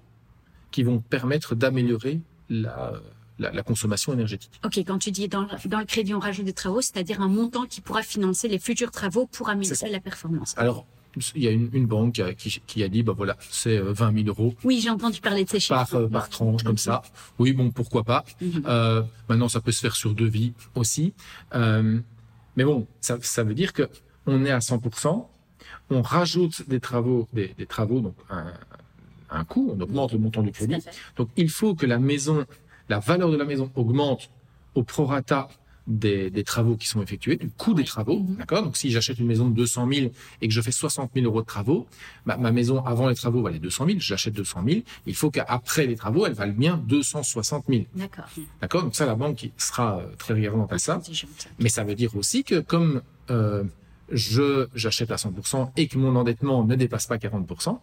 qui 0.72 0.84
vont 0.84 1.00
permettre 1.00 1.56
d'améliorer 1.56 2.22
la, 2.50 2.94
la, 3.40 3.52
la, 3.52 3.64
consommation 3.64 4.14
énergétique. 4.14 4.60
Ok, 4.66 4.78
quand 4.80 4.98
tu 4.98 5.12
dis 5.12 5.28
dans 5.28 5.42
le, 5.42 5.70
dans 5.70 5.80
le 5.80 5.86
crédit 5.86 6.14
on 6.14 6.20
rajoute 6.20 6.46
des 6.46 6.54
travaux, 6.54 6.82
c'est-à-dire 6.82 7.22
un 7.22 7.28
montant 7.28 7.66
qui 7.66 7.82
pourra 7.82 8.02
financer 8.02 8.48
les 8.48 8.60
futurs 8.60 8.92
travaux 8.92 9.26
pour 9.28 9.50
améliorer 9.50 9.90
la 9.90 10.00
performance. 10.00 10.54
Alors, 10.58 10.86
il 11.36 11.44
y 11.44 11.48
a 11.48 11.52
une, 11.52 11.70
une 11.74 11.88
banque 11.88 12.22
qui, 12.38 12.62
qui, 12.66 12.84
a 12.84 12.88
dit, 12.88 13.04
bah 13.04 13.14
voilà, 13.16 13.38
c'est 13.50 13.80
20 13.80 14.14
000 14.24 14.28
euros. 14.28 14.54
Oui, 14.64 14.80
j'ai 14.82 14.90
entendu 14.90 15.20
parler 15.22 15.44
de 15.44 15.50
ces 15.50 15.60
chiffres. 15.60 15.74
Par, 15.74 15.96
euh, 15.96 16.08
par 16.08 16.30
tranche, 16.30 16.64
comme 16.64 16.78
ça. 16.78 17.02
Oui, 17.40 17.54
bon, 17.54 17.72
pourquoi 17.72 18.04
pas. 18.04 18.24
Mm 18.42 18.48
-hmm. 18.48 18.62
euh, 18.68 19.04
maintenant, 19.28 19.50
ça 19.50 19.60
peut 19.62 19.72
se 19.72 19.82
faire 19.82 19.96
sur 19.96 20.14
devis 20.14 20.54
aussi. 20.76 21.14
Euh, 21.56 22.00
mais 22.56 22.64
bon, 22.64 22.88
ça, 23.02 23.18
ça 23.22 23.44
veut 23.44 23.56
dire 23.56 23.74
que 23.74 23.90
on 24.26 24.46
est 24.46 24.52
à 24.52 24.60
100%, 24.60 25.28
on 25.90 26.02
rajoute 26.02 26.68
des 26.68 26.80
travaux, 26.80 27.28
des, 27.34 27.48
des 27.58 27.66
travaux, 27.66 28.00
donc 28.02 28.16
un, 28.30 28.54
un 29.32 29.44
coût, 29.44 29.74
on 29.76 29.80
augmente 29.82 30.14
le 30.14 30.20
montant 30.20 30.44
du 30.44 30.52
crédit. 30.52 30.78
Donc 31.18 31.30
il 31.38 31.50
faut 31.50 31.76
que 31.76 31.86
la 31.86 32.00
maison, 32.00 32.46
la 32.90 33.00
valeur 33.00 33.30
de 33.32 33.38
la 33.38 33.46
maison 33.46 33.72
augmente 33.76 34.30
au 34.76 34.84
prorata 34.84 35.50
des, 35.90 36.30
des 36.30 36.44
travaux 36.44 36.76
qui 36.76 36.88
sont 36.88 37.02
effectués, 37.02 37.36
du 37.36 37.50
coût 37.50 37.74
des 37.74 37.84
travaux, 37.84 38.20
-hmm. 38.20 38.38
d'accord? 38.38 38.64
Donc 38.64 38.78
si 38.78 38.92
j'achète 38.92 39.18
une 39.20 39.26
maison 39.26 39.50
de 39.50 39.56
200 39.56 39.88
000 39.92 40.12
et 40.42 40.48
que 40.48 40.54
je 40.54 40.62
fais 40.62 40.72
60 40.72 41.12
000 41.16 41.26
euros 41.26 41.42
de 41.42 41.48
travaux, 41.48 41.88
bah, 42.28 42.38
ma 42.38 42.52
maison 42.52 42.86
avant 42.86 43.10
les 43.10 43.16
travaux 43.16 43.42
valait 43.42 43.60
200 43.60 43.86
000, 43.88 43.98
j'achète 44.00 44.36
200 44.36 44.64
000, 44.68 44.82
il 45.08 45.16
faut 45.16 45.32
qu'après 45.32 45.88
les 45.88 45.96
travaux, 45.96 46.26
elle 46.28 46.34
vaille 46.34 46.52
bien 46.52 46.78
260 46.88 47.66
000. 47.70 47.84
D'accord. 47.96 48.26
D'accord? 48.62 48.84
Donc 48.84 48.96
ça, 48.96 49.06
la 49.08 49.16
banque 49.16 49.50
sera 49.58 50.02
très 50.20 50.34
regardante 50.36 50.72
à 50.72 50.78
ça. 50.78 51.02
Mais 51.60 51.70
ça 51.70 51.84
veut 51.84 51.96
dire 51.96 52.16
aussi 52.16 52.44
que 52.44 52.60
comme 52.60 53.02
euh, 53.32 53.64
je 54.12 54.68
j'achète 54.76 55.12
à 55.12 55.16
100% 55.16 55.72
et 55.78 55.88
que 55.88 55.98
mon 55.98 56.16
endettement 56.16 56.64
ne 56.64 56.76
dépasse 56.76 57.08
pas 57.08 57.18
40%, 57.18 57.70
euh, 57.70 57.74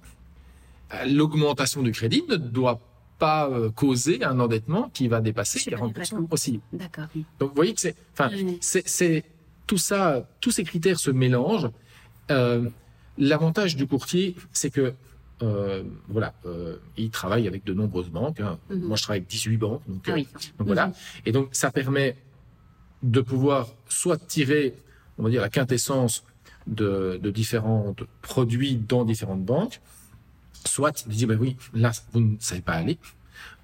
l'augmentation 1.07 1.83
du 1.83 1.93
crédit 1.93 2.25
ne 2.29 2.37
doit 2.37 2.81
pas 3.19 3.49
euh, 3.49 3.71
causer 3.71 4.23
un 4.25 4.39
endettement 4.41 4.91
qui 4.93 5.09
va 5.09 5.21
dépasser 5.21 5.59
40% 5.59 6.27
aussi. 6.31 6.61
D'accord. 6.73 7.07
Donc 7.39 7.51
vous 7.51 7.55
voyez 7.55 7.75
que 7.75 7.81
c'est, 7.81 7.97
enfin, 8.13 8.31
c'est 8.61 9.25
tout 9.67 9.79
ça, 9.79 10.29
tous 10.41 10.51
ces 10.51 10.65
critères 10.65 10.99
se 10.99 11.11
mélangent. 11.11 11.71
Euh, 12.31 12.69
L'avantage 13.19 13.77
du 13.77 13.87
courtier, 13.87 14.37
c'est 14.53 14.71
que 14.71 14.93
euh, 15.43 15.83
voilà, 16.09 16.35
euh, 16.45 16.77
il 16.97 17.11
travaille 17.11 17.47
avec 17.47 17.65
de 17.65 17.75
nombreuses 17.75 18.11
banques. 18.11 18.41
Hein. 18.41 18.59
Mhm. 18.71 18.81
Moi, 18.81 18.97
je 18.97 19.03
travaille 19.03 19.21
avec 19.21 19.29
18 19.29 19.57
banques, 19.57 19.83
donc, 19.87 20.03
ah 20.09 20.13
oui. 20.15 20.29
donc 20.59 20.67
voilà. 20.67 20.89
Mhm. 20.89 20.95
Et 21.27 21.33
donc, 21.33 21.49
ça 21.53 21.71
permet 21.71 22.17
de 23.03 23.21
pouvoir 23.21 23.69
soit 23.89 24.19
tirer, 24.19 24.75
on 25.19 25.25
va 25.25 25.31
dire, 25.31 25.41
la 25.43 25.49
quintessence 25.49 26.25
de, 26.67 27.19
de 27.23 27.31
différents 27.31 27.95
produits 28.23 28.77
dans 28.77 29.05
différentes 29.05 29.45
banques, 29.45 29.81
soit 30.67 31.07
de 31.07 31.13
dire, 31.13 31.29
ben 31.29 31.39
oui, 31.41 31.57
là, 31.75 31.93
vous 32.13 32.21
ne 32.21 32.37
savez 32.39 32.61
pas 32.61 32.75
aller, 32.75 32.99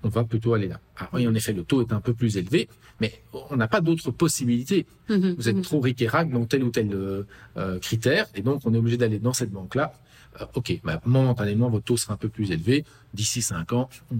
on 0.02 0.08
va 0.08 0.24
plutôt 0.24 0.54
aller 0.54 0.68
là. 0.68 0.80
Alors 0.96 1.14
oui, 1.14 1.26
en 1.26 1.34
effet, 1.34 1.52
le 1.52 1.64
taux 1.64 1.80
est 1.80 1.92
un 1.92 2.00
peu 2.00 2.14
plus 2.14 2.36
élevé, 2.36 2.68
mais 3.00 3.22
on 3.50 3.56
n'a 3.56 3.68
pas 3.68 3.80
d'autres 3.80 4.10
possibilités. 4.10 4.86
Mhm. 5.08 5.34
vous 5.36 5.48
êtes 5.48 5.62
trop 5.62 5.80
ric 5.80 6.04
dans 6.30 6.44
tel 6.46 6.64
ou 6.64 6.70
tel 6.70 6.92
euh, 6.92 7.24
euh, 7.56 7.78
critère, 7.78 8.26
et 8.34 8.42
donc 8.42 8.62
on 8.64 8.74
est 8.74 8.78
obligé 8.78 8.96
d'aller 8.96 9.18
dans 9.18 9.32
cette 9.32 9.50
banque-là. 9.50 9.92
Euh, 10.40 10.46
ok, 10.54 10.80
bah, 10.82 11.00
momentanément, 11.04 11.68
votre 11.68 11.84
taux 11.84 11.96
sera 11.96 12.14
un 12.14 12.16
peu 12.16 12.28
plus 12.28 12.50
élevé. 12.50 12.84
D'ici 13.12 13.42
cinq 13.42 13.72
ans, 13.72 13.88
on, 14.10 14.16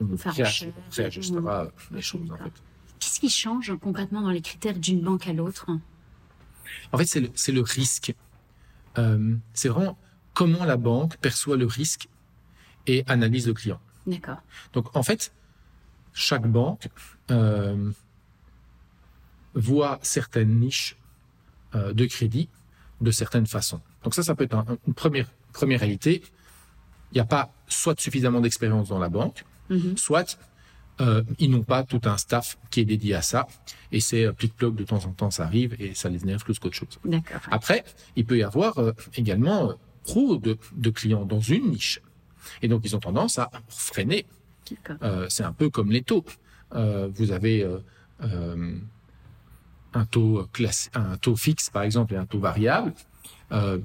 on, 0.00 0.12
on 0.12 0.16
réajustera 0.92 1.68
les 1.90 2.02
choses. 2.02 2.30
En 2.30 2.36
fait. 2.36 2.52
Qu'est-ce 3.00 3.20
qui 3.20 3.30
change 3.30 3.72
concrètement 3.80 4.22
dans 4.22 4.30
les 4.30 4.40
critères 4.40 4.78
d'une 4.78 5.00
banque 5.00 5.26
à 5.26 5.32
l'autre? 5.32 5.66
En 6.92 6.98
fait, 6.98 7.04
c'est 7.06 7.20
le, 7.20 7.54
le, 7.54 7.60
risque. 7.62 8.14
Euh, 8.98 9.34
c'est 9.52 9.68
vraiment 9.68 9.98
comment 10.34 10.64
la 10.64 10.76
banque 10.76 11.16
perçoit 11.18 11.56
le 11.56 11.66
risque 11.66 12.08
et 12.86 13.04
analyse 13.06 13.46
le 13.46 13.54
client. 13.54 13.80
D'accord. 14.06 14.38
Donc, 14.72 14.94
en 14.96 15.02
fait, 15.02 15.32
chaque 16.12 16.46
banque 16.46 16.88
euh, 17.30 17.90
voit 19.54 19.98
certaines 20.02 20.60
niches 20.60 20.96
euh, 21.74 21.92
de 21.92 22.06
crédit 22.06 22.48
de 23.00 23.10
certaines 23.10 23.46
façons. 23.46 23.80
Donc 24.02 24.14
ça, 24.14 24.22
ça 24.22 24.34
peut 24.34 24.44
être 24.44 24.64
une 24.86 24.94
première, 24.94 25.30
première 25.52 25.80
réalité. 25.80 26.22
Il 27.12 27.16
n'y 27.16 27.20
a 27.20 27.24
pas 27.24 27.52
soit 27.68 27.98
suffisamment 28.00 28.40
d'expérience 28.40 28.88
dans 28.88 28.98
la 28.98 29.08
banque, 29.08 29.44
mm-hmm. 29.70 29.96
soit 29.96 30.38
euh, 31.00 31.22
ils 31.38 31.50
n'ont 31.50 31.62
pas 31.62 31.84
tout 31.84 32.00
un 32.04 32.16
staff 32.16 32.56
qui 32.70 32.80
est 32.80 32.84
dédié 32.84 33.14
à 33.14 33.22
ça. 33.22 33.46
Et 33.92 34.00
c'est 34.00 34.24
euh, 34.24 34.32
plic-ploc 34.32 34.74
de 34.74 34.84
temps 34.84 35.04
en 35.04 35.12
temps, 35.12 35.30
ça 35.30 35.44
arrive 35.44 35.76
et 35.78 35.94
ça 35.94 36.08
les 36.08 36.22
énerve 36.22 36.42
plus 36.42 36.58
qu'autre 36.58 36.74
chose. 36.74 36.98
Après, 37.50 37.84
il 38.16 38.24
peut 38.24 38.38
y 38.38 38.42
avoir 38.42 38.78
euh, 38.78 38.92
également 39.14 39.74
trop 40.04 40.36
de, 40.36 40.56
de, 40.74 40.90
clients 40.90 41.26
dans 41.26 41.40
une 41.40 41.70
niche. 41.70 42.00
Et 42.62 42.68
donc, 42.68 42.82
ils 42.84 42.96
ont 42.96 43.00
tendance 43.00 43.38
à 43.38 43.50
freiner. 43.68 44.26
Euh, 45.02 45.26
c'est 45.28 45.44
un 45.44 45.52
peu 45.52 45.70
comme 45.70 45.90
les 45.90 46.02
taux. 46.02 46.24
vous 46.72 47.32
avez 47.32 47.66
un 48.20 50.04
taux 50.04 50.46
classe, 50.52 50.90
un 50.94 51.16
taux 51.16 51.36
fixe, 51.36 51.70
par 51.70 51.82
exemple, 51.82 52.14
et 52.14 52.16
un 52.16 52.26
taux 52.26 52.40
variable. 52.40 52.92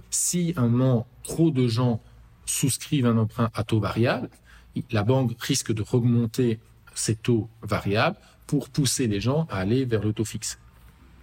si 0.10 0.54
un 0.58 0.68
moment 0.68 1.08
trop 1.24 1.52
de 1.52 1.68
gens 1.68 2.02
souscrivent 2.46 3.06
un 3.06 3.18
emprunt 3.18 3.50
à 3.54 3.64
taux 3.64 3.80
variable, 3.80 4.30
la 4.92 5.04
banque 5.04 5.40
risque 5.42 5.74
de 5.74 5.82
remonter 5.82 6.60
ces 6.94 7.16
taux 7.16 7.50
variables 7.62 8.18
pour 8.48 8.70
pousser 8.70 9.08
les 9.08 9.22
gens 9.22 9.48
à 9.50 9.58
aller 9.58 9.86
vers 9.86 10.04
le 10.04 10.14
taux 10.14 10.26
fixe. 10.26 10.60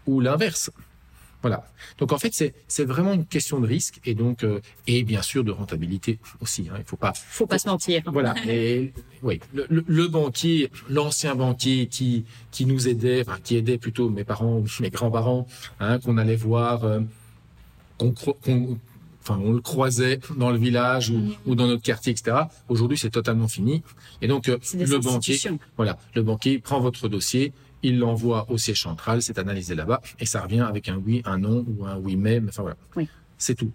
Ou 0.06 0.20
l'inverse. 0.20 0.70
Voilà. 1.42 1.64
Donc 1.98 2.12
en 2.12 2.18
fait, 2.18 2.34
c'est 2.34 2.54
c'est 2.66 2.84
vraiment 2.84 3.12
une 3.12 3.26
question 3.26 3.60
de 3.60 3.66
risque 3.66 4.00
et 4.04 4.14
donc 4.14 4.42
euh, 4.42 4.60
et 4.86 5.04
bien 5.04 5.22
sûr 5.22 5.44
de 5.44 5.52
rentabilité 5.52 6.18
aussi. 6.40 6.68
Hein. 6.70 6.76
Il 6.78 6.84
faut 6.84 6.96
pas 6.96 7.12
faut 7.14 7.46
pas 7.46 7.58
se 7.58 7.68
mentir. 7.68 8.02
Voilà. 8.06 8.34
Et 8.46 8.92
oui, 9.22 9.40
le, 9.54 9.66
le, 9.68 10.08
banquier, 10.08 10.70
l'ancien 10.88 11.36
banquier 11.36 11.86
qui 11.86 12.24
qui 12.50 12.66
nous 12.66 12.88
aidait, 12.88 13.20
enfin 13.20 13.38
qui 13.42 13.56
aidait 13.56 13.78
plutôt 13.78 14.10
mes 14.10 14.24
parents, 14.24 14.64
mes 14.80 14.90
grands-parents, 14.90 15.46
hein, 15.78 16.00
qu'on 16.00 16.18
allait 16.18 16.36
voir, 16.36 16.84
euh, 16.84 17.00
qu'on 17.98 18.14
enfin 19.22 19.40
on 19.44 19.52
le 19.52 19.60
croisait 19.60 20.20
dans 20.36 20.50
le 20.50 20.58
village 20.58 21.10
ou, 21.10 21.34
ou 21.46 21.54
dans 21.54 21.66
notre 21.66 21.82
quartier, 21.82 22.12
etc. 22.12 22.36
Aujourd'hui, 22.68 22.98
c'est 22.98 23.10
totalement 23.10 23.48
fini. 23.48 23.82
Et 24.22 24.26
donc 24.26 24.48
euh, 24.48 24.58
le 24.74 24.98
banquier, 24.98 25.38
voilà, 25.76 25.98
le 26.14 26.22
banquier 26.22 26.58
prend 26.58 26.80
votre 26.80 27.08
dossier, 27.08 27.52
il 27.82 27.98
l'envoie 27.98 28.50
au 28.50 28.58
siège 28.58 28.82
central, 28.82 29.22
c'est 29.22 29.38
analysé 29.38 29.74
là-bas 29.74 30.00
et 30.18 30.26
ça 30.26 30.42
revient 30.42 30.60
avec 30.60 30.88
un 30.88 30.96
oui, 30.96 31.22
un 31.24 31.38
non 31.38 31.64
ou 31.68 31.86
un 31.86 31.96
oui 31.96 32.16
mais. 32.16 32.40
Enfin 32.48 32.62
voilà, 32.62 32.76
oui. 32.96 33.08
c'est 33.36 33.54
tout. 33.54 33.70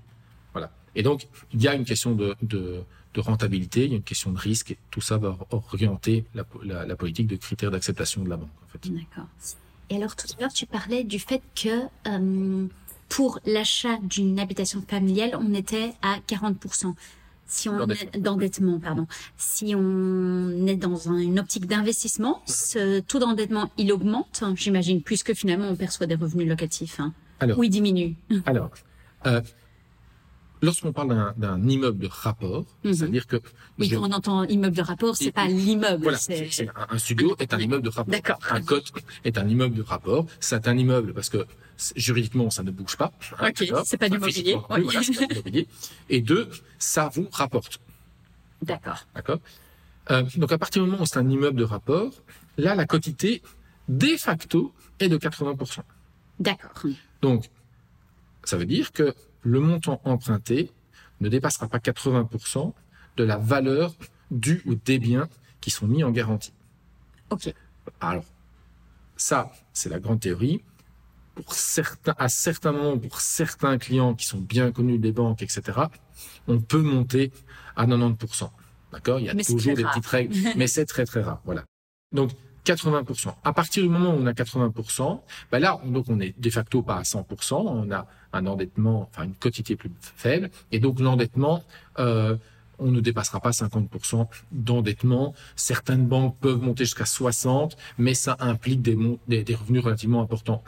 Voilà. 0.53 0.71
Et 0.95 1.03
donc 1.03 1.27
il 1.53 1.61
y 1.61 1.67
a 1.67 1.75
une 1.75 1.85
question 1.85 2.15
de, 2.15 2.35
de, 2.41 2.81
de, 3.13 3.21
rentabilité, 3.21 3.85
il 3.85 3.91
y 3.91 3.93
a 3.93 3.97
une 3.97 4.03
question 4.03 4.31
de 4.31 4.39
risque. 4.39 4.71
Et 4.71 4.77
tout 4.91 5.01
ça 5.01 5.17
va 5.17 5.37
orienter 5.51 6.25
la, 6.35 6.45
la, 6.63 6.85
la 6.85 6.95
politique 6.95 7.27
de 7.27 7.35
critères 7.35 7.71
d'acceptation 7.71 8.23
de 8.23 8.29
la 8.29 8.37
banque. 8.37 8.49
En 8.63 8.67
fait. 8.67 8.91
D'accord. 8.91 9.27
Et 9.89 9.97
alors 9.97 10.15
tout 10.15 10.27
à 10.37 10.41
l'heure, 10.41 10.53
tu 10.53 10.65
parlais 10.65 11.03
du 11.03 11.19
fait 11.19 11.41
que 11.55 11.83
euh, 12.07 12.67
pour 13.09 13.39
l'achat 13.45 13.97
d'une 14.01 14.39
habitation 14.39 14.81
familiale, 14.81 15.37
on 15.39 15.53
était 15.53 15.93
à 16.01 16.17
40%. 16.27 16.93
Si 17.53 17.69
on 17.69 17.87
est 17.87 18.17
d'endettement, 18.17 18.79
pardon. 18.79 19.05
Si 19.37 19.75
on 19.75 20.65
est 20.65 20.75
dans 20.75 20.95
une 20.95 21.39
optique 21.39 21.67
d'investissement, 21.67 22.41
ce 22.47 22.99
taux 22.99 23.19
d'endettement 23.19 23.71
il 23.77 23.91
augmente, 23.91 24.43
j'imagine, 24.55 25.03
puisque 25.03 25.35
finalement 25.35 25.67
on 25.69 25.75
perçoit 25.75 26.07
des 26.07 26.15
revenus 26.15 26.49
locatifs. 26.49 26.99
Hein. 26.99 27.13
Alors, 27.39 27.59
ou 27.59 27.63
il 27.63 27.69
diminue. 27.69 28.15
Alors, 28.47 28.71
euh, 29.27 29.39
lorsqu'on 30.63 30.93
parle 30.93 31.35
d'un 31.37 31.67
immeuble 31.67 31.99
de 31.99 32.07
rapport, 32.07 32.65
mhm. 32.83 32.93
c'est-à-dire 32.95 33.27
que 33.27 33.39
oui, 33.77 33.87
quand 33.87 34.01
on 34.01 34.11
entend 34.11 34.43
immeuble 34.45 34.75
de 34.75 34.81
rapport, 34.81 35.15
c'est 35.15 35.31
pas 35.31 35.45
l'immeuble. 35.45 36.01
Voilà, 36.01 36.17
c'est 36.17 36.49
un, 36.89 36.97
studio 36.97 37.35
est 37.37 37.53
un 37.53 37.59
immeuble 37.59 37.83
de 37.83 37.89
rapport. 37.89 38.11
D'accord. 38.11 38.39
Un 38.49 38.63
cote 38.63 38.91
est 39.25 39.37
un 39.37 39.47
immeuble 39.47 39.75
de 39.75 39.83
rapport. 39.83 40.25
C'est 40.39 40.67
un 40.67 40.75
immeuble 40.75 41.13
parce 41.13 41.29
que 41.29 41.45
juridiquement 41.95 42.49
ça 42.49 42.63
ne 42.63 42.71
bouge 42.71 42.97
pas. 42.97 43.11
Hein, 43.39 43.49
ok, 43.49 43.85
c'est 43.85 43.97
pas 43.97 44.09
du 44.09 44.19
mobilier. 44.19 44.55
Oui. 44.69 44.81
Voilà, 44.83 45.03
c'est 45.03 45.13
pas 45.15 45.27
du 45.27 45.35
mobilier. 45.35 45.67
Et 46.09 46.21
deux, 46.21 46.49
ça 46.77 47.09
vous 47.13 47.27
rapporte. 47.31 47.79
D'accord. 48.61 49.05
D'accord. 49.15 49.39
Euh, 50.11 50.23
donc 50.35 50.51
à 50.51 50.57
partir 50.57 50.83
du 50.83 50.89
moment 50.89 51.03
où 51.03 51.05
c'est 51.05 51.17
un 51.17 51.29
immeuble 51.29 51.57
de 51.57 51.63
rapport, 51.63 52.11
là 52.57 52.75
la 52.75 52.85
quotité 52.85 53.41
de 53.87 54.15
facto 54.17 54.73
est 54.99 55.09
de 55.09 55.17
80%. 55.17 55.79
D'accord. 56.39 56.71
Donc 57.21 57.49
ça 58.43 58.57
veut 58.57 58.65
dire 58.65 58.91
que 58.91 59.13
le 59.41 59.59
montant 59.59 60.01
emprunté 60.03 60.71
ne 61.21 61.29
dépassera 61.29 61.67
pas 61.67 61.77
80% 61.77 62.73
de 63.17 63.23
la 63.23 63.37
valeur 63.37 63.93
du 64.31 64.61
ou 64.65 64.75
des 64.75 64.99
biens 64.99 65.29
qui 65.61 65.69
sont 65.69 65.87
mis 65.87 66.03
en 66.03 66.11
garantie. 66.11 66.53
Ok. 67.29 67.53
Alors, 68.01 68.25
ça, 69.15 69.51
c'est 69.71 69.89
la 69.89 69.99
grande 69.99 70.19
théorie. 70.19 70.61
Pour 71.35 71.53
certains, 71.53 72.13
à 72.17 72.29
certains 72.29 72.71
moments, 72.71 72.97
pour 72.97 73.19
certains 73.19 73.77
clients 73.77 74.13
qui 74.13 74.25
sont 74.25 74.39
bien 74.39 74.71
connus 74.71 74.99
des 74.99 75.11
banques, 75.11 75.41
etc., 75.41 75.61
on 76.47 76.59
peut 76.59 76.81
monter 76.81 77.31
à 77.75 77.85
90%. 77.87 78.49
D'accord? 78.91 79.19
Il 79.19 79.25
y 79.25 79.29
a 79.29 79.33
toujours 79.33 79.75
des 79.75 79.83
petites 79.83 80.05
règles, 80.05 80.35
mais 80.55 80.67
c'est 80.67 80.85
très 80.85 81.05
très 81.05 81.21
rare. 81.21 81.41
Voilà. 81.45 81.63
Donc, 82.11 82.31
80%. 82.65 83.33
À 83.43 83.53
partir 83.53 83.83
du 83.83 83.89
moment 83.89 84.11
où 84.11 84.17
on 84.19 84.25
a 84.25 84.31
80%, 84.31 85.19
ben 85.51 85.59
là, 85.59 85.81
donc 85.85 86.05
on 86.07 86.19
est 86.19 86.39
de 86.39 86.49
facto 86.49 86.81
pas 86.81 86.97
à 86.97 87.01
100%, 87.01 87.55
on 87.55 87.91
a 87.91 88.07
un 88.31 88.45
endettement, 88.45 89.09
enfin 89.11 89.23
une 89.23 89.35
quotité 89.35 89.75
plus 89.75 89.91
faible, 89.99 90.49
et 90.71 90.79
donc 90.79 90.99
l'endettement, 90.99 91.63
euh, 91.99 92.37
on 92.79 92.91
ne 92.91 93.01
dépassera 93.01 93.39
pas 93.39 93.51
50% 93.51 94.27
d'endettement. 94.51 95.33
Certaines 95.55 96.05
banques 96.07 96.37
peuvent 96.39 96.61
monter 96.61 96.85
jusqu'à 96.85 97.05
60, 97.05 97.77
mais 97.97 98.13
ça 98.13 98.37
implique 98.39 98.81
des, 98.81 98.97
des, 99.27 99.43
des 99.43 99.55
revenus 99.55 99.83
relativement 99.83 100.21
importants. 100.21 100.63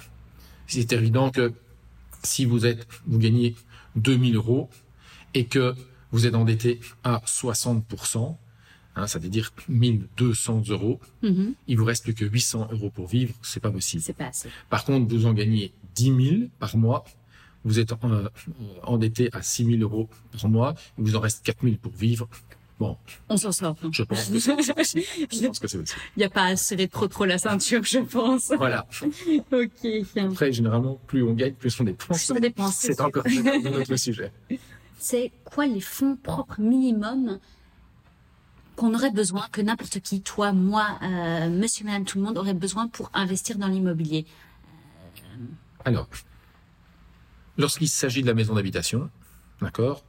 C'est 0.67 0.91
évident 0.93 1.29
que 1.31 1.53
si 2.23 2.45
vous 2.45 2.65
êtes, 2.65 2.87
vous 3.05 3.19
gagnez 3.19 3.55
2000 3.95 4.35
euros 4.35 4.69
et 5.33 5.45
que 5.45 5.75
vous 6.11 6.25
êtes 6.25 6.35
endetté 6.35 6.79
à 7.03 7.21
60%, 7.25 8.35
hein, 8.95 9.07
ça 9.07 9.19
veut 9.19 9.29
dire 9.29 9.53
1200 9.67 10.63
euros. 10.69 10.99
Mm-hmm. 11.23 11.53
Il 11.67 11.77
vous 11.77 11.85
reste 11.85 12.03
plus 12.03 12.13
que 12.13 12.25
800 12.25 12.69
euros 12.71 12.89
pour 12.89 13.07
vivre, 13.07 13.33
c'est 13.41 13.59
pas 13.59 13.71
possible. 13.71 14.01
C'est 14.01 14.13
pas 14.13 14.27
assez. 14.27 14.49
Par 14.69 14.85
contre, 14.85 15.13
vous 15.13 15.25
en 15.25 15.33
gagnez 15.33 15.73
10 15.95 16.03
000 16.03 16.35
par 16.59 16.77
mois, 16.77 17.03
vous 17.63 17.79
êtes 17.79 17.93
euh, 18.03 18.29
endetté 18.83 19.29
à 19.33 19.41
6 19.41 19.65
000 19.65 19.81
euros 19.81 20.09
par 20.31 20.49
mois, 20.49 20.75
il 20.97 21.03
vous 21.03 21.15
en 21.15 21.19
reste 21.19 21.45
4 21.45 21.63
000 21.63 21.75
pour 21.81 21.91
vivre. 21.93 22.27
Bon. 22.79 22.97
On 23.29 23.37
s'en 23.37 23.51
sort. 23.51 23.75
Je 23.91 24.03
pense 24.03 24.29
que 24.29 24.39
c'est 24.39 24.73
possible. 24.73 25.03
Je 25.31 25.47
pense 25.47 25.59
que 25.59 25.67
c'est 25.67 25.77
possible. 25.77 26.01
Il 26.17 26.19
n'y 26.19 26.25
a 26.25 26.29
pas 26.29 26.45
à 26.45 26.55
serrer 26.55 26.87
trop 26.87 27.07
trop 27.07 27.25
la 27.25 27.37
ceinture, 27.37 27.83
je 27.83 27.99
pense. 27.99 28.51
Voilà. 28.57 28.85
ok. 29.51 29.87
Après, 30.17 30.51
généralement, 30.51 30.99
plus 31.07 31.23
on 31.23 31.33
gagne, 31.33 31.53
plus 31.53 31.79
on 31.79 31.85
dépense. 31.85 32.25
Plus 32.25 32.31
on 32.31 32.39
dépense. 32.39 32.75
C'est 32.75 32.99
encore 32.99 33.23
un 33.25 33.73
autre 33.73 33.95
sujet. 33.95 34.31
C'est 34.99 35.31
quoi 35.45 35.67
les 35.67 35.81
fonds 35.81 36.17
propres 36.21 36.59
minimum 36.59 37.39
qu'on 38.75 38.93
aurait 38.93 39.11
besoin, 39.11 39.47
que 39.53 39.61
n'importe 39.61 40.01
qui, 40.01 40.21
toi, 40.21 40.51
moi, 40.51 40.99
euh, 41.01 41.49
monsieur, 41.49 41.85
madame, 41.85 42.03
tout 42.03 42.17
le 42.17 42.25
monde 42.25 42.37
aurait 42.37 42.53
besoin 42.53 42.89
pour 42.89 43.09
investir 43.13 43.57
dans 43.57 43.67
l'immobilier? 43.67 44.25
Alors, 45.85 46.09
Lorsqu'il 47.57 47.87
s'agit 47.87 48.21
de 48.21 48.27
la 48.27 48.33
maison 48.33 48.55
d'habitation, 48.55 49.09
d'accord, 49.61 50.03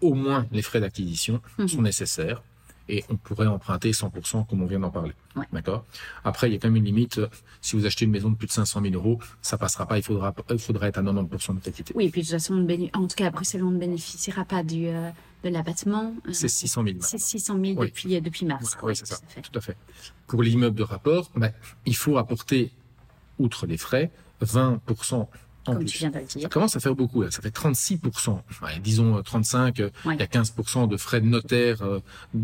au 0.00 0.14
moins 0.14 0.46
les 0.52 0.62
frais 0.62 0.80
d'acquisition 0.80 1.40
Mhm. 1.58 1.68
sont 1.68 1.82
nécessaires 1.82 2.42
et 2.88 3.04
on 3.08 3.16
pourrait 3.16 3.46
emprunter 3.46 3.92
100% 3.92 4.44
comme 4.44 4.62
on 4.62 4.66
vient 4.66 4.80
d'en 4.80 4.90
parler. 4.90 5.12
Ouais. 5.36 5.44
D'accord? 5.52 5.84
Après, 6.24 6.48
il 6.48 6.54
y 6.54 6.56
a 6.56 6.58
quand 6.58 6.68
même 6.68 6.76
une 6.76 6.84
limite. 6.86 7.18
euh, 7.18 7.28
Si 7.60 7.76
vous 7.76 7.86
achetez 7.86 8.04
une 8.06 8.10
maison 8.10 8.30
de 8.30 8.36
plus 8.36 8.46
de 8.48 8.52
500 8.52 8.80
000 8.82 8.94
euros, 8.94 9.20
ça 9.42 9.58
passera 9.58 9.86
pas. 9.86 9.96
Il 9.98 10.02
faudra, 10.02 10.34
il 10.50 10.58
faudra 10.58 10.88
être 10.88 10.98
à 10.98 11.02
90% 11.02 11.54
de 11.54 11.60
qualité. 11.60 11.92
Oui, 11.94 12.06
et 12.06 12.10
puis 12.10 12.22
de 12.22 12.26
toute 12.26 12.32
façon, 12.32 12.56
béné- 12.62 12.90
en 12.94 13.06
tout 13.06 13.14
cas 13.16 13.26
à 13.26 13.30
Bruxelles, 13.30 13.62
on 13.62 13.70
ne 13.70 13.78
bénéficiera 13.78 14.44
pas 14.44 14.62
du, 14.64 14.86
euh, 14.88 15.10
de 15.44 15.48
l'abattement. 15.50 16.14
Euh, 16.26 16.32
C'est 16.32 16.48
600 16.48 16.82
000. 16.84 16.96
C'est 17.00 17.18
600 17.18 17.58
000 17.62 17.78
Oui. 17.78 17.86
depuis, 17.86 18.16
euh, 18.16 18.20
depuis 18.20 18.44
mars. 18.46 18.76
Oui, 18.82 18.96
c'est 18.96 19.06
ça. 19.06 19.16
tout 19.18 19.22
à 19.24 19.28
fait. 19.34 19.42
Tout 19.42 19.58
à 19.58 19.60
fait. 19.60 19.76
Pour 20.26 20.42
l'immeuble 20.42 20.76
de 20.76 20.82
rapport, 20.82 21.30
ben, 21.36 21.52
il 21.86 21.94
faut 21.94 22.16
apporter, 22.18 22.72
outre 23.38 23.66
les 23.66 23.76
frais, 23.76 24.10
20% 24.40 25.28
en 25.66 25.72
Comme 25.72 25.78
plus. 25.80 25.86
tu 25.92 25.98
viens 25.98 26.10
de 26.10 26.18
le 26.18 26.26
Ça 26.28 26.38
dire. 26.38 26.48
commence 26.48 26.74
à 26.76 26.80
faire 26.80 26.94
beaucoup, 26.94 27.22
là. 27.22 27.30
ça 27.30 27.42
fait 27.42 27.50
36%. 27.54 28.40
Ouais, 28.62 28.78
disons 28.82 29.16
euh, 29.18 29.22
35, 29.22 29.80
euh, 29.80 29.90
il 30.04 30.08
Ouais. 30.08 30.16
y 30.16 30.22
a 30.22 30.26
15% 30.26 30.88
de 30.88 30.96
frais 30.96 31.20
de 31.20 31.26
notaire, 31.26 31.82
euh, 31.82 32.00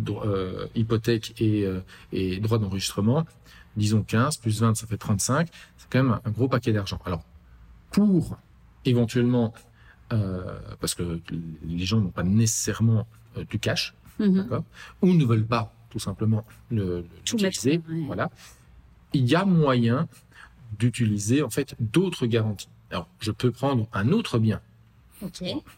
euh, 0.09 0.67
hypothèque 0.75 1.35
et, 1.41 1.65
euh, 1.65 1.81
et 2.13 2.39
droit 2.39 2.59
d'enregistrement. 2.59 3.25
Disons 3.77 4.03
15, 4.03 4.37
plus 4.39 4.61
20, 4.61 4.75
ça 4.77 4.87
fait 4.87 4.97
35. 4.99 5.49
C'est 5.79 5.87
quand 5.91 6.03
même 6.03 6.19
un, 6.25 6.31
gros 6.31 6.49
paquet 6.49 6.73
d'argent. 6.73 6.99
Alors, 7.05 7.23
pour 7.91 8.37
éventuellement, 8.85 9.53
euh, 10.13 10.59
parce 10.81 10.95
que 10.95 11.21
les 11.65 11.85
gens 11.85 12.01
n'ont 12.01 12.11
pas 12.11 12.23
nécessairement 12.23 13.07
euh, 13.37 13.45
du 13.45 13.59
cash, 13.59 13.95
Mhm. 14.19 14.35
d'accord, 14.43 14.65
ou 15.03 15.13
ne 15.13 15.25
veulent 15.25 15.45
pas 15.47 15.73
tout 15.91 15.99
simplement 15.99 16.45
le, 16.71 17.05
l'utiliser, 17.33 17.83
ouais. 17.89 18.05
voilà. 18.07 18.31
Il 19.13 19.27
y 19.27 19.35
a 19.35 19.45
moyen 19.45 20.09
d'utiliser 20.79 21.43
en 21.43 21.51
fait 21.51 21.75
d'autres 21.81 22.27
garanties. 22.27 22.69
Alors, 22.91 23.09
je 23.21 23.31
peux 23.31 23.51
prendre 23.51 23.89
un 23.93 24.11
autre 24.11 24.39
bien. 24.39 24.61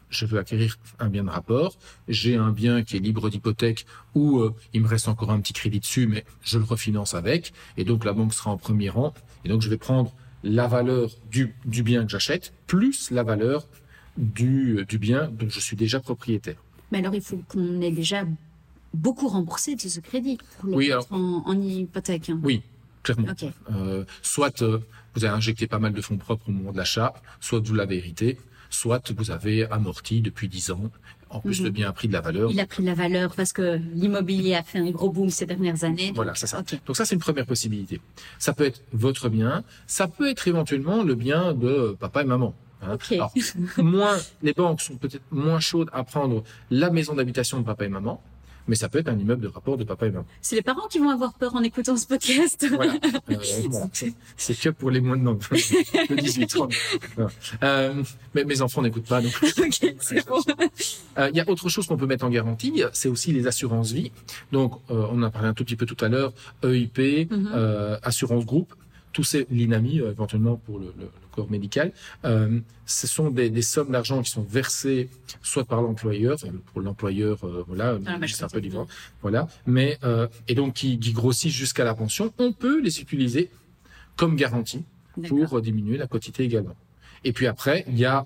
Je 0.09 0.25
veux 0.25 0.37
acquérir 0.37 0.77
un 0.99 1.07
bien 1.09 1.23
de 1.23 1.29
rapport. 1.29 1.77
J'ai 2.09 2.35
un 2.35 2.51
bien 2.51 2.83
qui 2.83 2.97
est 2.97 2.99
libre 2.99 3.29
d'hypothèque 3.29 3.85
ou 4.13 4.39
euh, 4.39 4.53
il 4.73 4.81
me 4.81 4.87
reste 4.87 5.07
encore 5.07 5.31
un 5.31 5.39
petit 5.39 5.53
crédit 5.53 5.79
dessus, 5.79 6.07
mais 6.07 6.25
je 6.43 6.57
le 6.57 6.65
refinance 6.65 7.13
avec. 7.13 7.53
Et 7.77 7.85
donc 7.85 8.03
la 8.03 8.11
banque 8.13 8.33
sera 8.33 8.51
en 8.51 8.57
premier 8.57 8.89
rang. 8.89 9.13
Et 9.45 9.49
donc 9.49 9.61
je 9.61 9.69
vais 9.69 9.77
prendre 9.77 10.13
la 10.43 10.67
valeur 10.67 11.09
du, 11.31 11.55
du 11.65 11.83
bien 11.83 12.03
que 12.05 12.11
j'achète 12.11 12.53
plus 12.67 13.11
la 13.11 13.23
valeur 13.23 13.65
du, 14.17 14.85
du 14.87 14.97
bien 14.97 15.29
dont 15.29 15.47
je 15.49 15.59
suis 15.61 15.77
déjà 15.77 15.99
propriétaire. 16.01 16.57
Mais 16.91 16.97
alors, 16.99 17.15
il 17.15 17.21
faut 17.21 17.41
qu'on 17.47 17.81
ait 17.81 17.91
déjà 17.91 18.25
beaucoup 18.93 19.27
remboursé 19.29 19.75
de 19.75 19.81
ce 19.81 19.99
crédit 20.01 20.37
pour 20.59 20.69
le 20.69 20.75
Oui, 20.75 20.91
en, 21.11 21.17
en 21.45 21.61
hypothèque. 21.61 22.29
hein. 22.29 22.39
Oui, 22.43 22.61
clairement. 23.13 23.33
Euh, 23.73 24.03
soit 24.21 24.61
euh, 24.61 24.79
vous 25.15 25.25
avez 25.25 25.33
injecté 25.35 25.67
pas 25.67 25.79
mal 25.79 25.93
de 25.93 26.01
fonds 26.01 26.17
propres 26.17 26.49
au 26.49 26.51
moment 26.51 26.71
de 26.71 26.77
l'achat, 26.77 27.13
soit 27.39 27.59
vous 27.59 27.73
l'avez 27.75 27.97
hérité, 27.97 28.37
soit 28.69 29.11
vous 29.11 29.31
avez 29.31 29.65
amorti 29.69 30.21
depuis 30.21 30.47
10 30.47 30.71
ans. 30.71 30.91
En 31.31 31.41
plus, 31.41 31.59
Mhm. 31.59 31.65
le 31.65 31.71
bien 31.71 31.89
a 31.89 31.91
pris 31.93 32.07
de 32.07 32.13
la 32.13 32.21
valeur. 32.21 32.49
Il 32.51 32.59
a 32.59 32.65
pris 32.65 32.81
de 32.81 32.87
la 32.87 32.95
valeur 32.95 33.35
parce 33.35 33.53
que 33.53 33.79
l'immobilier 33.93 34.55
a 34.55 34.63
fait 34.63 34.79
un 34.79 34.89
gros 34.89 35.11
boom 35.11 35.29
ces 35.29 35.45
dernières 35.45 35.83
années. 35.83 36.11
Voilà, 36.15 36.33
c'est 36.33 36.47
ça. 36.47 36.59
ok. 36.61 36.79
Donc 36.87 36.95
ça, 36.97 37.05
c'est 37.05 37.13
une 37.13 37.21
première 37.21 37.45
possibilité. 37.45 38.01
Ça 38.39 38.51
peut 38.53 38.65
être 38.65 38.81
votre 38.93 39.29
bien, 39.29 39.63
ça 39.85 40.07
peut 40.07 40.27
être 40.29 40.47
éventuellement 40.47 41.03
le 41.03 41.13
bien 41.13 41.53
de 41.53 41.95
papa 41.99 42.21
et 42.23 42.25
maman. 42.25 42.55
hein. 42.81 42.97
Alors, 43.11 43.31
moins, 43.77 44.17
les 44.41 44.53
banques 44.53 44.81
sont 44.81 44.95
peut-être 44.97 45.21
moins 45.31 45.59
chaudes 45.59 45.89
à 45.93 46.03
prendre 46.03 46.43
la 46.71 46.89
maison 46.89 47.13
d'habitation 47.13 47.59
de 47.59 47.65
papa 47.65 47.85
et 47.85 47.89
maman, 47.89 48.23
mais 48.67 48.75
ça 48.75 48.89
peut 48.89 48.99
être 48.99 49.09
un 49.09 49.17
immeuble 49.17 49.41
de 49.43 49.47
rapport 49.47 49.77
de 49.77 49.83
papa 49.83 50.07
et 50.07 50.11
maman. 50.11 50.25
C'est 50.41 50.55
les 50.55 50.61
parents 50.61 50.87
qui 50.87 50.99
vont 50.99 51.09
avoir 51.09 51.33
peur 51.33 51.55
en 51.55 51.63
écoutant 51.63 51.95
ce 51.97 52.05
podcast. 52.07 52.65
Voilà. 52.69 52.93
Euh, 53.31 53.35
bon, 53.69 53.89
c'est- 53.93 54.59
que 54.61 54.69
pour 54.69 54.91
les 54.91 55.01
moins 55.01 55.17
de, 55.17 55.23
non, 55.23 55.33
de 55.33 56.15
18 56.15 56.55
ans. 56.57 56.69
Voilà. 57.15 57.31
Euh, 57.63 58.03
mais 58.35 58.43
mes 58.43 58.61
enfants 58.61 58.81
n'écoutent 58.81 59.07
pas, 59.07 59.21
donc 59.21 59.33
ok, 59.43 59.95
c'est 59.99 60.27
bon. 60.27 60.39
Euh, 61.17 61.29
Il 61.31 61.37
y 61.37 61.39
a 61.39 61.49
autre 61.49 61.69
chose 61.69 61.87
qu'on 61.87 61.97
peut 61.97 62.05
mettre 62.07 62.25
en 62.25 62.29
garantie, 62.29 62.83
c'est 62.93 63.09
aussi 63.09 63.31
les 63.31 63.47
assurances 63.47 63.91
vie. 63.91 64.11
Donc, 64.51 64.73
euh, 64.91 65.05
on 65.11 65.19
en 65.19 65.23
a 65.23 65.29
parlé 65.31 65.47
un 65.47 65.53
tout 65.53 65.63
petit 65.63 65.75
peu 65.75 65.85
tout 65.85 66.03
à 66.03 66.09
l'heure, 66.09 66.33
EIP, 66.63 67.27
Mhm. 67.31 67.51
euh, 67.53 67.97
assurance 68.03 68.45
groupe, 68.45 68.73
tous 69.13 69.23
ces 69.23 69.47
l'INAMI 69.49 70.01
euh, 70.01 70.11
éventuellement 70.11 70.55
pour 70.57 70.79
le- 70.79 70.93
le 70.99 71.09
corps 71.39 71.51
médical. 71.57 71.87
Euh, 72.25 72.59
ce 72.85 73.07
sont 73.15 73.29
des, 73.37 73.49
des 73.49 73.61
sommes 73.73 73.91
d'argent 73.91 74.21
qui 74.21 74.31
sont 74.37 74.43
versées 74.59 75.09
soit 75.41 75.65
par 75.73 75.81
l'employeur, 75.81 76.33
enfin, 76.35 76.51
pour 76.73 76.81
l'employeur, 76.81 77.35
euh, 77.43 77.63
voilà, 77.67 77.93
la 77.93 77.99
majorité 77.99 78.33
c'est 78.37 78.43
un 78.43 78.49
peu 78.49 78.61
différent, 78.67 78.87
voilà, 79.21 79.47
mais 79.65 79.89
euh, 80.03 80.27
et 80.49 80.55
donc 80.59 80.73
qui, 80.79 80.99
qui 80.99 81.11
grossissent 81.13 81.59
jusqu'à 81.65 81.85
la 81.91 81.95
pension. 81.95 82.33
On 82.37 82.51
peut 82.63 82.79
les 82.81 82.99
utiliser 83.03 83.49
comme 84.19 84.35
garantie 84.35 84.83
pour 85.29 85.61
diminuer 85.61 85.97
la 85.97 86.07
quotité 86.07 86.43
également. 86.43 86.75
Et 87.23 87.31
puis 87.35 87.47
après, 87.47 87.77
il 87.87 87.97
y 87.97 88.05
a 88.05 88.25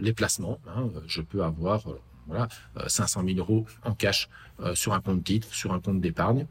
les 0.00 0.12
placements. 0.12 0.58
hein. 0.68 0.84
Je 1.06 1.22
peux 1.22 1.42
avoir 1.42 1.78
voilà 2.28 2.48
euh, 2.78 2.88
500 2.88 3.22
000 3.26 3.38
euros 3.38 3.66
en 3.84 3.94
cash 3.94 4.28
sur 4.74 4.92
un 4.94 5.00
compte 5.00 5.22
titre, 5.24 5.48
sur 5.52 5.70
un 5.76 5.80
compte 5.80 6.00
d'épargne, 6.00 6.46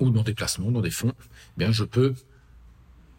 ou 0.00 0.10
dans 0.10 0.22
des 0.22 0.34
placements, 0.34 0.70
dans 0.70 0.80
des 0.88 0.90
fonds. 1.00 1.12
Eh 1.20 1.58
bien, 1.58 1.72
je 1.72 1.84
peux 1.84 2.14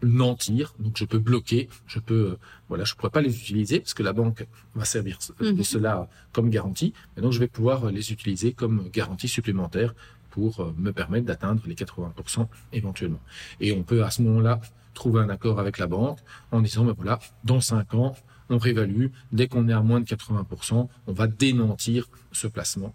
mentir, 0.02 0.74
donc 0.78 0.96
je 0.96 1.04
peux 1.04 1.18
bloquer, 1.18 1.68
je 1.86 1.98
peux, 1.98 2.30
euh, 2.32 2.38
voilà, 2.68 2.84
je 2.84 2.94
pourrais 2.94 3.10
pas 3.10 3.20
les 3.20 3.36
utiliser 3.38 3.80
parce 3.80 3.94
que 3.94 4.02
la 4.02 4.12
banque 4.12 4.46
va 4.74 4.84
servir 4.84 5.18
de 5.40 5.50
Mhm. 5.52 5.62
cela 5.62 6.08
comme 6.32 6.50
garantie. 6.50 6.92
Et 7.16 7.20
donc, 7.20 7.32
je 7.32 7.38
vais 7.38 7.48
pouvoir 7.48 7.84
euh, 7.86 7.90
les 7.90 8.12
utiliser 8.12 8.52
comme 8.52 8.88
garantie 8.90 9.28
supplémentaire 9.28 9.94
pour 10.30 10.60
euh, 10.60 10.72
me 10.78 10.92
permettre 10.92 11.26
d'atteindre 11.26 11.62
les 11.66 11.74
80% 11.74 12.48
éventuellement. 12.72 13.20
Et 13.60 13.72
on 13.72 13.82
peut 13.82 14.04
à 14.04 14.10
ce 14.10 14.22
moment-là 14.22 14.60
trouver 14.94 15.20
un 15.20 15.28
accord 15.28 15.58
avec 15.60 15.78
la 15.78 15.86
banque 15.86 16.18
en 16.52 16.60
disant, 16.60 16.84
ben 16.84 16.94
voilà, 16.96 17.18
dans 17.44 17.60
cinq 17.60 17.94
ans, 17.94 18.14
on 18.48 18.58
réévalue. 18.58 19.06
Dès 19.32 19.48
qu'on 19.48 19.68
est 19.68 19.72
à 19.72 19.80
moins 19.82 20.00
de 20.00 20.06
80%, 20.06 20.88
on 21.06 21.12
va 21.12 21.26
démentir 21.26 22.08
ce 22.32 22.46
placement 22.48 22.92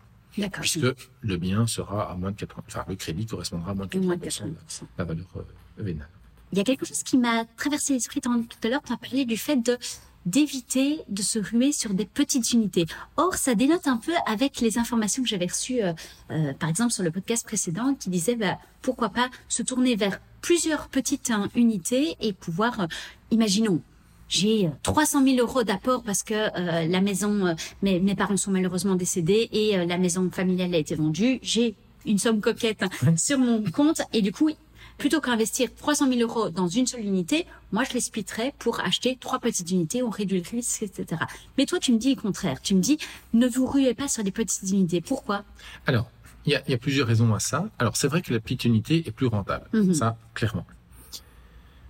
puisque 0.61 0.85
le 1.21 1.37
bien 1.37 1.65
sera 1.65 2.11
à 2.11 2.15
moins 2.15 2.31
de 2.31 2.35
80%, 2.35 2.45
enfin, 2.67 2.83
le 2.89 2.95
crédit 2.95 3.25
correspondra 3.25 3.71
à 3.71 3.73
moins 3.73 3.85
de 3.85 3.91
80% 3.91 4.03
Moins 4.05 4.15
de 4.17 4.21
de 4.21 4.25
80%. 4.27 4.83
la 4.97 5.03
valeur 5.05 5.25
euh, 5.37 5.41
vénale. 5.77 6.09
Il 6.55 6.59
y 6.59 6.61
a 6.61 6.63
quelque 6.63 6.85
chose 6.85 7.03
qui 7.03 7.17
m'a 7.17 7.43
traversé 7.57 7.91
l'esprit 7.91 8.21
tout 8.21 8.31
à 8.63 8.67
l'heure. 8.69 8.81
Tu 8.81 8.93
as 8.93 8.95
parlé 8.95 9.25
du 9.25 9.35
fait 9.35 9.57
de 9.57 9.77
d'éviter 10.25 11.01
de 11.09 11.21
se 11.21 11.37
ruer 11.37 11.73
sur 11.73 11.93
des 11.93 12.05
petites 12.05 12.53
unités. 12.53 12.85
Or, 13.17 13.35
ça 13.35 13.55
dénote 13.55 13.87
un 13.87 13.97
peu 13.97 14.13
avec 14.25 14.61
les 14.61 14.77
informations 14.77 15.21
que 15.21 15.27
j'avais 15.27 15.47
reçues, 15.47 15.83
euh, 15.83 15.91
euh, 16.31 16.53
par 16.53 16.69
exemple 16.69 16.93
sur 16.93 17.03
le 17.03 17.11
podcast 17.11 17.45
précédent, 17.45 17.93
qui 17.93 18.09
disait 18.09 18.35
bah, 18.35 18.57
pourquoi 18.81 19.09
pas 19.09 19.29
se 19.49 19.63
tourner 19.63 19.97
vers 19.97 20.19
plusieurs 20.41 20.87
petites 20.87 21.29
hein, 21.29 21.49
unités 21.55 22.15
et 22.21 22.31
pouvoir, 22.31 22.79
euh, 22.79 22.87
imaginons, 23.31 23.81
j'ai 24.29 24.67
euh, 24.67 24.71
300 24.83 25.23
000 25.25 25.37
euros 25.37 25.63
d'apport 25.63 26.03
parce 26.03 26.23
que 26.23 26.33
euh, 26.33 26.87
la 26.87 27.01
maison, 27.01 27.47
euh, 27.47 27.53
mes, 27.81 27.99
mes 27.99 28.15
parents 28.15 28.37
sont 28.37 28.51
malheureusement 28.51 28.95
décédés 28.95 29.49
et 29.51 29.77
euh, 29.77 29.85
la 29.85 29.97
maison 29.97 30.29
familiale 30.31 30.73
a 30.73 30.77
été 30.77 30.95
vendue. 30.95 31.39
J'ai 31.43 31.75
une 32.05 32.17
somme 32.17 32.41
coquette 32.41 32.83
hein, 32.83 33.15
sur 33.17 33.37
mon 33.37 33.63
compte 33.63 34.01
et 34.13 34.21
du 34.21 34.31
coup, 34.31 34.49
plutôt 34.97 35.19
qu'investir 35.21 35.73
300 35.75 36.07
000 36.09 36.21
euros 36.21 36.49
dans 36.49 36.67
une 36.67 36.87
seule 36.87 37.01
unité, 37.05 37.45
moi 37.71 37.83
je 37.83 37.93
les 37.93 37.99
splitterais 37.99 38.53
pour 38.59 38.79
acheter 38.79 39.17
trois 39.19 39.39
petites 39.39 39.69
unités, 39.71 40.01
on 40.03 40.09
réduit 40.09 40.41
le 40.41 40.49
risque, 40.49 40.83
etc. 40.83 41.21
Mais 41.57 41.65
toi, 41.65 41.79
tu 41.79 41.91
me 41.91 41.97
dis 41.97 42.15
le 42.15 42.21
contraire. 42.21 42.61
Tu 42.61 42.75
me 42.75 42.81
dis, 42.81 42.97
ne 43.33 43.47
vous 43.47 43.65
ruez 43.65 43.93
pas 43.93 44.07
sur 44.07 44.23
des 44.23 44.31
petites 44.31 44.69
unités. 44.69 45.01
Pourquoi? 45.01 45.43
Alors, 45.85 46.09
il 46.45 46.51
y 46.53 46.55
a, 46.55 46.61
il 46.67 46.71
y 46.71 46.73
a 46.73 46.77
plusieurs 46.77 47.07
raisons 47.07 47.33
à 47.33 47.39
ça. 47.39 47.67
Alors, 47.79 47.97
c'est 47.97 48.07
vrai 48.07 48.21
que 48.21 48.31
la 48.33 48.39
petite 48.39 48.65
unité 48.65 49.03
est 49.07 49.11
plus 49.11 49.27
rentable, 49.27 49.67
Mhm. 49.73 49.93
ça, 49.93 50.17
clairement. 50.33 50.65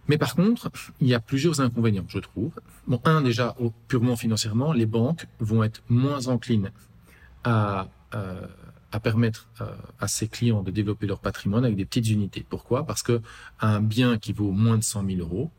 Mais 0.07 0.17
par 0.19 0.35
contre, 0.35 0.69
il 1.01 1.07
y 1.07 1.13
a 1.15 1.19
plusieurs 1.19 1.61
inconvénients, 1.61 2.05
je 2.07 2.19
trouve. 2.19 2.51
Bon, 2.87 3.01
un, 3.05 3.21
déjà, 3.21 3.55
purement 3.87 4.15
financièrement, 4.15 4.71
les 4.71 4.85
banques 4.85 5.25
vont 5.39 5.63
être 5.63 5.81
moins 5.89 6.27
enclines 6.27 6.71
à, 7.43 7.87
euh, 8.13 8.41
à 8.95 8.99
permettre 9.01 9.49
euh, 9.59 9.65
à 9.99 10.07
ses 10.07 10.27
clients 10.29 10.63
de 10.63 10.71
développer 10.71 11.05
leur 11.05 11.19
patrimoine 11.19 11.65
avec 11.65 11.75
des 11.75 11.85
petites 11.85 12.09
unités. 12.09 12.45
Pourquoi? 12.49 12.85
Parce 12.85 13.03
que 13.03 13.21
un 13.59 13.81
bien 13.81 14.17
qui 14.17 14.31
vaut 14.31 14.51
moins 14.51 14.77
de 14.77 14.83
100 14.83 15.05
000 15.05 15.19
euros, 15.19 15.51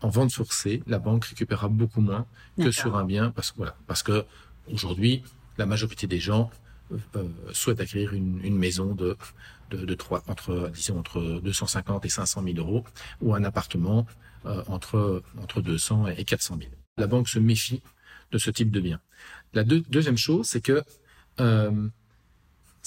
en 0.00 0.08
vente 0.08 0.32
forcée, 0.32 0.82
la 0.86 0.98
banque 0.98 1.24
récupérera 1.26 1.68
beaucoup 1.68 2.00
moins 2.00 2.26
que 2.56 2.70
sur 2.72 2.96
un 2.96 3.04
bien, 3.04 3.30
parce, 3.30 3.54
voilà, 3.56 3.76
parce 3.86 4.02
que 4.02 4.24
aujourd'hui, 4.72 5.22
la 5.56 5.66
majorité 5.66 6.06
des 6.08 6.18
gens 6.18 6.50
euh, 6.92 7.28
souhaitent 7.52 7.80
acquérir 7.80 8.12
une, 8.12 8.40
une 8.44 8.56
maison 8.56 8.94
de, 8.94 9.16
de, 9.70 9.84
de 9.84 9.94
trois, 9.94 10.22
entre, 10.26 10.70
disons, 10.74 10.98
entre 10.98 11.40
250 11.44 12.04
et 12.06 12.08
500 12.08 12.42
000 12.42 12.56
euros, 12.58 12.84
ou 13.20 13.34
un 13.36 13.44
appartement 13.44 14.04
euh, 14.46 14.62
entre, 14.66 15.22
entre 15.42 15.60
200 15.60 16.08
et 16.08 16.24
400 16.24 16.56
000. 16.60 16.70
La 16.96 17.06
banque 17.06 17.28
se 17.28 17.38
méfie 17.38 17.82
de 18.32 18.38
ce 18.38 18.50
type 18.50 18.70
de 18.72 18.80
bien. 18.80 19.00
La 19.52 19.62
deux- 19.64 19.84
deuxième 19.88 20.18
chose, 20.18 20.46
c'est 20.46 20.60
que 20.60 20.82
euh, 21.40 21.88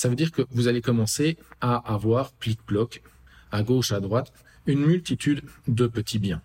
ça 0.01 0.09
veut 0.09 0.15
dire 0.15 0.31
que 0.31 0.41
vous 0.49 0.67
allez 0.67 0.81
commencer 0.81 1.37
à 1.61 1.75
avoir 1.93 2.31
plic-ploc, 2.31 3.03
à 3.51 3.61
gauche, 3.61 3.91
à 3.91 3.99
droite, 3.99 4.33
une 4.65 4.83
multitude 4.83 5.43
de 5.67 5.85
petits 5.85 6.17
biens. 6.17 6.41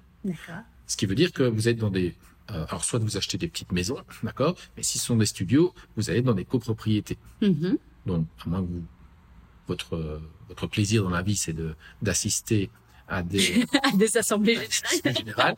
Ce 0.87 0.95
qui 0.99 1.07
veut 1.07 1.15
dire 1.15 1.33
que 1.33 1.43
vous 1.43 1.67
êtes 1.67 1.79
dans 1.79 1.89
des... 1.89 2.15
euh, 2.51 2.67
alors, 2.69 2.85
soit 2.85 2.99
vous 2.99 3.17
achetez 3.17 3.39
des 3.39 3.49
petites 3.49 3.73
maisons, 3.73 3.97
d'accord 4.23 4.57
Mais 4.77 4.83
si 4.83 4.99
ce 4.99 5.07
sont 5.07 5.17
des 5.17 5.25
studios, 5.25 5.73
vous 5.97 6.11
allez 6.11 6.19
être 6.19 6.27
dans 6.27 6.35
des 6.35 6.45
copropriétés. 6.45 7.17
Donc, 8.05 8.27
à 8.45 8.49
moins 8.51 8.61
que 8.61 8.67
vous... 8.67 8.85
Votre, 9.69 9.97
euh, 9.97 10.21
votre 10.51 10.67
plaisir 10.67 11.03
dans 11.03 11.11
la 11.11 11.23
vie, 11.23 11.35
c'est 11.35 11.55
de 11.55 11.75
d'assister 12.03 12.71
à 13.09 13.23
des, 13.23 13.65
à 13.83 13.97
des 13.97 14.17
assemblées 14.17 14.59
générales. 15.05 15.57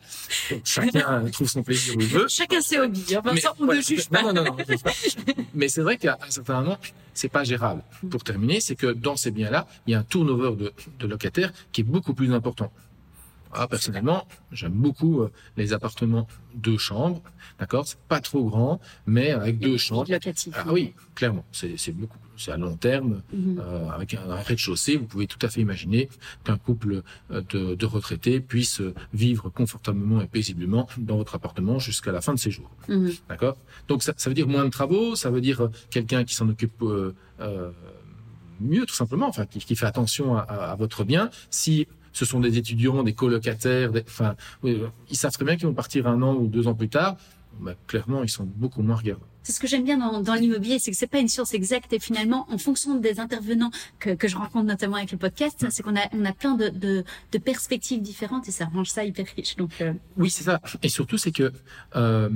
chacun 0.63 1.25
trouve 1.31 1.49
son 1.49 1.63
plaisir 1.63 1.95
où 1.97 2.01
il 2.01 2.07
veut. 2.07 2.27
Chacun 2.27 2.61
ses 2.61 2.79
hobbies. 2.79 3.15
Hein. 3.15 3.21
Vincent, 3.23 3.55
on 3.59 3.65
ne 3.65 3.81
juge 3.81 4.09
pas. 4.09 4.21
Non, 4.21 4.33
non, 4.33 4.43
non, 4.43 4.55
non 4.57 4.77
pas. 4.77 4.91
Mais 5.53 5.67
c'est 5.67 5.81
vrai 5.81 5.97
qu'à 5.97 6.17
un 6.25 6.29
certain 6.29 6.61
moment, 6.61 6.77
c'est 7.13 7.29
pas 7.29 7.43
gérable. 7.43 7.83
Pour 8.09 8.23
terminer, 8.23 8.59
c'est 8.59 8.75
que 8.75 8.87
dans 8.87 9.15
ces 9.15 9.31
biens-là, 9.31 9.67
il 9.87 9.91
y 9.91 9.95
a 9.95 9.99
un 9.99 10.03
turnover 10.03 10.55
de, 10.55 10.73
de 10.99 11.07
locataires 11.07 11.51
qui 11.71 11.81
est 11.81 11.83
beaucoup 11.83 12.13
plus 12.13 12.33
important. 12.33 12.71
Ah, 13.51 13.67
personnellement, 13.67 14.27
j'aime 14.51 14.73
beaucoup 14.73 15.21
euh, 15.21 15.31
les 15.57 15.73
appartements 15.73 16.27
deux 16.53 16.77
chambres, 16.77 17.21
d'accord 17.59 17.87
C'est 17.87 17.99
pas 18.01 18.19
trop 18.19 18.43
grand, 18.47 18.79
mais 19.07 19.31
avec 19.31 19.57
deux 19.57 19.77
chambres. 19.77 20.11
Locatif. 20.11 20.53
Ah 20.55 20.65
oui, 20.71 20.93
clairement, 21.15 21.43
c'est 21.51 21.91
beaucoup, 21.91 22.17
c'est 22.39 22.51
à 22.51 22.57
long 22.57 22.75
terme, 22.75 23.21
mhm. 23.33 23.59
euh, 23.59 23.89
avec 23.89 24.13
un, 24.13 24.35
rez-de-chaussée. 24.35 24.97
Vous 24.97 25.05
pouvez 25.05 25.27
tout 25.27 25.37
à 25.41 25.49
fait 25.49 25.61
imaginer 25.61 26.09
qu'un 26.43 26.57
couple 26.57 27.03
euh, 27.31 27.41
de, 27.49 27.75
de, 27.75 27.85
retraités 27.85 28.39
puisse 28.39 28.81
vivre 29.13 29.49
confortablement 29.49 30.21
et 30.21 30.27
paisiblement 30.27 30.87
dans 30.97 31.17
votre 31.17 31.35
appartement 31.35 31.79
jusqu'à 31.79 32.11
la 32.11 32.21
fin 32.21 32.33
de 32.33 32.39
ses 32.39 32.51
jours, 32.51 32.71
mhm. 32.87 33.11
d'accord? 33.27 33.57
Donc 33.87 34.03
ça, 34.03 34.13
ça, 34.17 34.29
veut 34.29 34.33
dire 34.33 34.47
moins 34.47 34.65
de 34.65 34.69
travaux, 34.69 35.15
ça 35.15 35.29
veut 35.29 35.41
dire 35.41 35.69
quelqu'un 35.89 36.23
qui 36.23 36.35
s'en 36.35 36.49
occupe. 36.49 36.81
Euh, 36.81 37.71
mieux 38.61 38.85
tout 38.85 38.93
simplement, 38.93 39.27
enfin 39.29 39.45
qui, 39.45 39.59
qui 39.59 39.75
fait 39.77 39.85
attention 39.85 40.35
à, 40.35 40.41
à, 40.41 40.75
votre 40.75 41.05
bien. 41.05 41.29
Si 41.49 41.87
ce 42.11 42.25
sont 42.25 42.41
des 42.41 42.57
étudiants, 42.57 43.03
des 43.03 43.13
colocataires, 43.13 43.91
enfin, 44.05 44.35
ils 44.63 44.89
savent 45.13 45.31
très 45.31 45.45
bien 45.45 45.55
qu'ils 45.55 45.67
vont 45.67 45.73
partir 45.73 46.07
un 46.07 46.21
an 46.21 46.35
ou 46.35 46.47
deux 46.47 46.67
ans 46.67 46.75
plus 46.75 46.89
tard. 46.89 47.15
Bah, 47.61 47.75
clairement, 47.87 48.23
ils 48.23 48.29
sont 48.29 48.43
beaucoup 48.43 48.81
moins 48.81 48.95
regardants. 48.95 49.25
C'est 49.49 49.55
ce 49.55 49.59
que 49.59 49.65
j'aime 49.65 49.83
bien 49.83 49.97
dans, 49.97 50.21
dans 50.21 50.35
l'immobilier, 50.35 50.77
c'est 50.77 50.91
que 50.91 50.97
c'est 50.97 51.07
pas 51.07 51.17
une 51.17 51.27
science 51.27 51.55
exacte 51.55 51.91
et 51.91 51.97
finalement, 51.97 52.45
en 52.51 52.59
fonction 52.59 52.93
des 52.97 53.19
intervenants 53.19 53.71
que, 53.97 54.11
que 54.11 54.27
je 54.27 54.37
rencontre 54.37 54.67
notamment 54.67 54.97
avec 54.97 55.11
le 55.11 55.17
podcast, 55.17 55.65
c'est 55.71 55.81
qu'on 55.81 55.95
a 55.95 56.07
on 56.11 56.23
a 56.23 56.33
plein 56.33 56.53
de, 56.53 56.69
de, 56.69 57.03
de, 57.31 57.37
perspectives 57.39 57.99
différentes 57.99 58.47
et 58.47 58.51
ça 58.51 58.65
rend 58.65 58.85
ça 58.85 59.03
hyper 59.03 59.25
riche. 59.35 59.55
Donc 59.55 59.71
euh, 59.81 59.93
oui, 60.17 60.29
c'est 60.29 60.43
ça. 60.43 60.61
Et 60.83 60.87
surtout, 60.87 61.17
c'est 61.17 61.31
que 61.31 61.51
euh, 61.95 62.29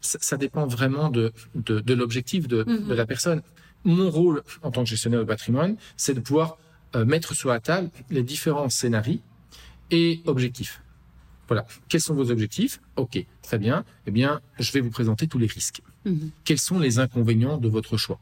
ça, 0.00 0.16
ça, 0.22 0.38
dépend 0.38 0.66
vraiment 0.66 1.10
de 1.10 1.34
de, 1.54 1.80
de 1.80 1.92
l'objectif 1.92 2.48
de, 2.48 2.62
de 2.62 2.72
mm-hmm. 2.72 2.94
la 2.94 3.04
personne. 3.04 3.42
Mon 3.84 4.08
rôle 4.08 4.42
en 4.62 4.70
tant 4.70 4.84
que 4.84 4.88
gestionnaire 4.88 5.20
de 5.20 5.26
patrimoine, 5.26 5.76
c'est 5.98 6.14
de 6.14 6.20
pouvoir 6.20 6.56
euh, 6.94 7.04
mettre 7.04 7.34
sur 7.34 7.50
la 7.50 7.60
table 7.60 7.90
les 8.08 8.22
différents 8.22 8.70
scénarios 8.70 9.20
et 9.90 10.22
objectifs. 10.24 10.80
Voilà. 11.46 11.66
Quels 11.90 12.00
sont 12.00 12.14
vos 12.14 12.30
objectifs? 12.30 12.80
Ok, 12.96 13.22
très 13.42 13.58
bien. 13.58 13.84
Eh 14.06 14.10
bien, 14.10 14.40
je 14.58 14.72
vais 14.72 14.80
vous 14.80 14.90
présenter 14.90 15.28
tous 15.28 15.38
les 15.38 15.46
risques. 15.46 15.82
Mhm. 16.06 16.30
Quels 16.44 16.58
sont 16.58 16.78
les 16.78 16.98
inconvénients 16.98 17.58
de 17.58 17.68
votre 17.68 17.96
choix 17.98 18.18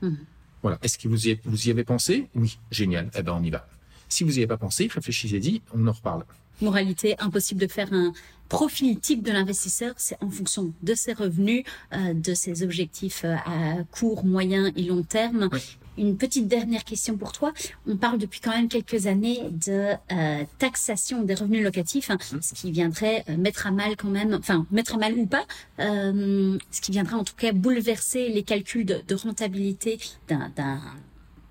mhm. 0.00 0.16
Voilà. 0.62 0.78
Est-ce 0.82 0.96
que 0.96 1.08
vous 1.08 1.28
y, 1.28 1.38
vous 1.44 1.68
y 1.68 1.70
avez 1.70 1.84
pensé 1.84 2.30
Oui, 2.34 2.58
génial. 2.70 3.10
Eh 3.14 3.22
ben, 3.22 3.36
on 3.38 3.42
y 3.42 3.50
va. 3.50 3.68
Si 4.08 4.24
vous 4.24 4.30
n'y 4.30 4.38
avez 4.38 4.46
pas 4.46 4.56
pensé, 4.56 4.88
réfléchissez-y, 4.90 5.60
on 5.74 5.86
en 5.86 5.92
reparle. 5.92 6.24
Moralité, 6.62 7.16
impossible 7.18 7.60
de 7.60 7.66
faire 7.66 7.92
un 7.92 8.14
profil 8.48 8.98
type 8.98 9.22
de 9.22 9.32
l'investisseur, 9.32 9.94
c'est 9.98 10.16
en 10.22 10.30
fonction 10.30 10.72
de 10.82 10.94
ses 10.94 11.12
revenus, 11.12 11.64
euh, 11.92 12.14
de 12.14 12.32
ses 12.32 12.62
objectifs 12.62 13.22
euh, 13.24 13.34
à 13.44 13.82
court, 13.90 14.24
moyen 14.24 14.72
et 14.76 14.84
long 14.84 15.02
terme. 15.02 15.50
Une 15.96 16.16
petite 16.16 16.48
dernière 16.48 16.84
question 16.84 17.16
pour 17.16 17.32
toi. 17.32 17.52
On 17.86 17.96
parle 17.96 18.18
depuis 18.18 18.40
quand 18.40 18.50
même 18.50 18.68
quelques 18.68 19.06
années 19.06 19.40
de 19.50 19.92
euh, 20.12 20.44
taxation 20.58 21.22
des 21.22 21.34
revenus 21.34 21.62
locatifs, 21.62 22.10
hein, 22.10 22.18
mmh. 22.32 22.36
ce 22.40 22.54
qui 22.54 22.70
viendrait 22.72 23.24
mettre 23.38 23.66
à 23.66 23.70
mal 23.70 23.96
quand 23.96 24.10
même, 24.10 24.34
enfin 24.34 24.66
mettre 24.70 24.94
à 24.94 24.98
mal 24.98 25.14
ou 25.14 25.26
pas, 25.26 25.44
ce 25.78 26.80
qui 26.80 26.92
viendrait 26.92 27.14
en 27.14 27.24
tout 27.24 27.36
cas 27.36 27.52
bouleverser 27.52 28.28
les 28.28 28.42
calculs 28.42 28.84
de, 28.84 29.00
de 29.06 29.14
rentabilité 29.14 29.98
d'un 30.28 30.80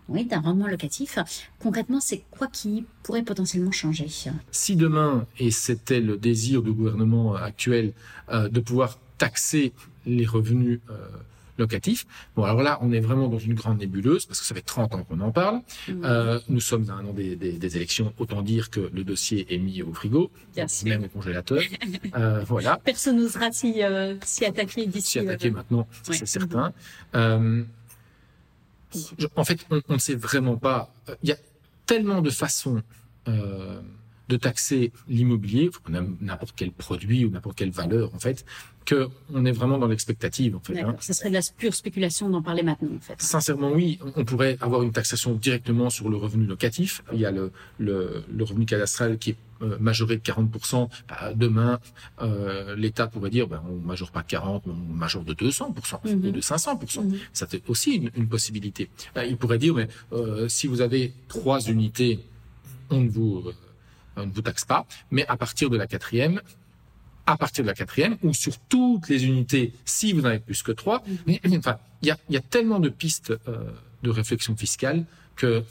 oui, 0.09 0.25
d'un 0.25 0.39
rendement 0.39 0.67
locatif. 0.67 1.17
Concrètement, 1.59 1.99
c'est 1.99 2.23
quoi 2.31 2.47
qui 2.47 2.85
pourrait 3.03 3.23
potentiellement 3.23 3.71
changer? 3.71 4.07
Si 4.51 4.75
demain, 4.75 5.25
et 5.39 5.51
c'était 5.51 6.01
le 6.01 6.17
désir 6.17 6.61
du 6.61 6.71
gouvernement 6.71 7.35
actuel, 7.35 7.93
euh, 8.29 8.49
de 8.49 8.59
pouvoir 8.59 8.99
taxer 9.17 9.73
les 10.05 10.25
revenus 10.25 10.79
euh, 10.89 11.07
locatifs, 11.57 12.05
bon 12.35 12.43
alors 12.43 12.61
là, 12.61 12.79
on 12.81 12.91
est 12.91 12.99
vraiment 12.99 13.27
dans 13.27 13.39
une 13.39 13.53
grande 13.53 13.79
nébuleuse, 13.79 14.25
parce 14.25 14.39
que 14.39 14.45
ça 14.45 14.55
fait 14.55 14.61
30 14.61 14.95
ans 14.95 15.03
qu'on 15.03 15.19
en 15.19 15.31
parle. 15.31 15.61
Mmh. 15.87 16.01
Euh, 16.03 16.39
nous 16.49 16.59
sommes 16.59 16.89
à 16.89 16.93
un 16.93 17.05
an 17.05 17.13
des, 17.13 17.35
des, 17.35 17.53
des, 17.53 17.75
élections, 17.77 18.13
autant 18.17 18.41
dire 18.41 18.69
que 18.69 18.89
le 18.93 19.03
dossier 19.03 19.53
est 19.53 19.57
mis 19.57 19.81
au 19.81 19.93
frigo, 19.93 20.31
même 20.85 21.03
au 21.03 21.07
congélateur. 21.07 21.61
euh, 22.15 22.43
voilà. 22.47 22.79
Personne 22.83 23.17
n'osera 23.17 23.51
s'y 23.51 24.45
attaquer 24.45 24.85
d'ici. 24.87 25.11
S'y 25.11 25.19
attaquer 25.19 25.51
maintenant, 25.51 25.87
c'est 26.03 26.25
certain. 26.25 26.73
Euh, 27.15 27.63
en 29.35 29.43
fait, 29.43 29.65
on 29.69 29.93
ne 29.93 29.97
sait 29.97 30.15
vraiment 30.15 30.57
pas. 30.57 30.93
Il 31.23 31.29
y 31.29 31.31
a 31.31 31.37
tellement 31.85 32.21
de 32.21 32.29
façons 32.29 32.81
euh, 33.27 33.81
de 34.33 34.37
taxer 34.37 34.91
l'immobilier, 35.07 35.69
n'importe 36.21 36.53
quel 36.55 36.71
produit 36.71 37.25
ou 37.25 37.29
n'importe 37.29 37.57
quelle 37.57 37.71
valeur, 37.71 38.13
en 38.15 38.19
fait, 38.19 38.45
que 38.85 39.07
on 39.33 39.45
est 39.45 39.51
vraiment 39.51 39.77
dans 39.77 39.87
l'expectative 39.87 40.55
en 40.55 40.59
fait. 40.59 40.79
Hein. 40.79 40.95
Ça 40.99 41.13
serait 41.13 41.29
de 41.29 41.35
la 41.35 41.41
pure 41.57 41.73
spéculation 41.73 42.29
d'en 42.29 42.41
parler 42.41 42.63
maintenant 42.63 42.95
en 42.95 42.99
fait. 42.99 43.21
Sincèrement 43.21 43.71
oui, 43.71 43.99
on 44.15 44.25
pourrait 44.25 44.57
avoir 44.61 44.83
une 44.83 44.91
taxation 44.91 45.35
directement 45.35 45.89
sur 45.89 46.09
le 46.09 46.17
revenu 46.17 46.45
locatif. 46.45 47.03
Il 47.13 47.19
y 47.19 47.25
a 47.25 47.31
le, 47.31 47.51
le, 47.79 48.23
le 48.31 48.43
revenu 48.43 48.65
cadastral 48.65 49.17
qui 49.17 49.31
est 49.31 49.37
euh, 49.61 49.77
majoré 49.79 50.17
de 50.17 50.21
40%. 50.21 50.89
Bah, 51.07 51.33
demain, 51.33 51.79
euh, 52.21 52.75
l'État 52.75 53.07
pourrait 53.07 53.29
dire 53.29 53.47
ben, 53.47 53.63
on 53.69 53.75
majore 53.75 54.11
pas 54.11 54.23
40, 54.23 54.67
mais 54.67 54.73
on 54.73 54.93
majore 54.93 55.23
de 55.23 55.33
200% 55.33 55.99
ou 56.05 56.09
mhm. 56.09 56.31
de 56.31 56.41
500%. 56.41 57.03
Mhm. 57.03 57.17
Ça 57.31 57.47
c'est 57.49 57.61
aussi 57.69 57.95
une, 57.95 58.11
une 58.15 58.27
possibilité. 58.27 58.89
Ben, 59.15 59.23
il 59.23 59.37
pourrait 59.37 59.59
dire 59.59 59.75
mais 59.75 59.87
euh, 60.11 60.49
si 60.49 60.67
vous 60.67 60.81
avez 60.81 61.13
trois 61.27 61.61
unités, 61.61 62.19
on 62.89 63.01
ne 63.01 63.09
vous 63.09 63.43
on 64.15 64.25
ne 64.25 64.31
vous 64.31 64.41
taxe 64.41 64.65
pas, 64.65 64.85
mais 65.11 65.25
à 65.27 65.37
partir 65.37 65.69
de 65.69 65.77
la 65.77 65.87
quatrième, 65.87 66.41
à 67.25 67.37
partir 67.37 67.63
de 67.63 67.69
la 67.69 67.73
quatrième 67.73 68.17
ou 68.23 68.33
sur 68.33 68.57
toutes 68.69 69.07
les 69.09 69.25
unités 69.25 69.73
si 69.85 70.13
vous 70.13 70.21
en 70.21 70.29
avez 70.29 70.39
plus 70.39 70.61
que 70.61 70.71
trois. 70.71 71.03
Mais, 71.25 71.39
enfin, 71.57 71.77
il 72.01 72.09
y 72.09 72.11
a, 72.11 72.17
y 72.29 72.37
a, 72.37 72.41
tellement 72.41 72.79
de 72.79 72.89
pistes 72.89 73.33
euh, 73.47 73.71
de 74.03 74.09
réflexion 74.09 74.55
fiscale 74.55 75.05
que 75.35 75.63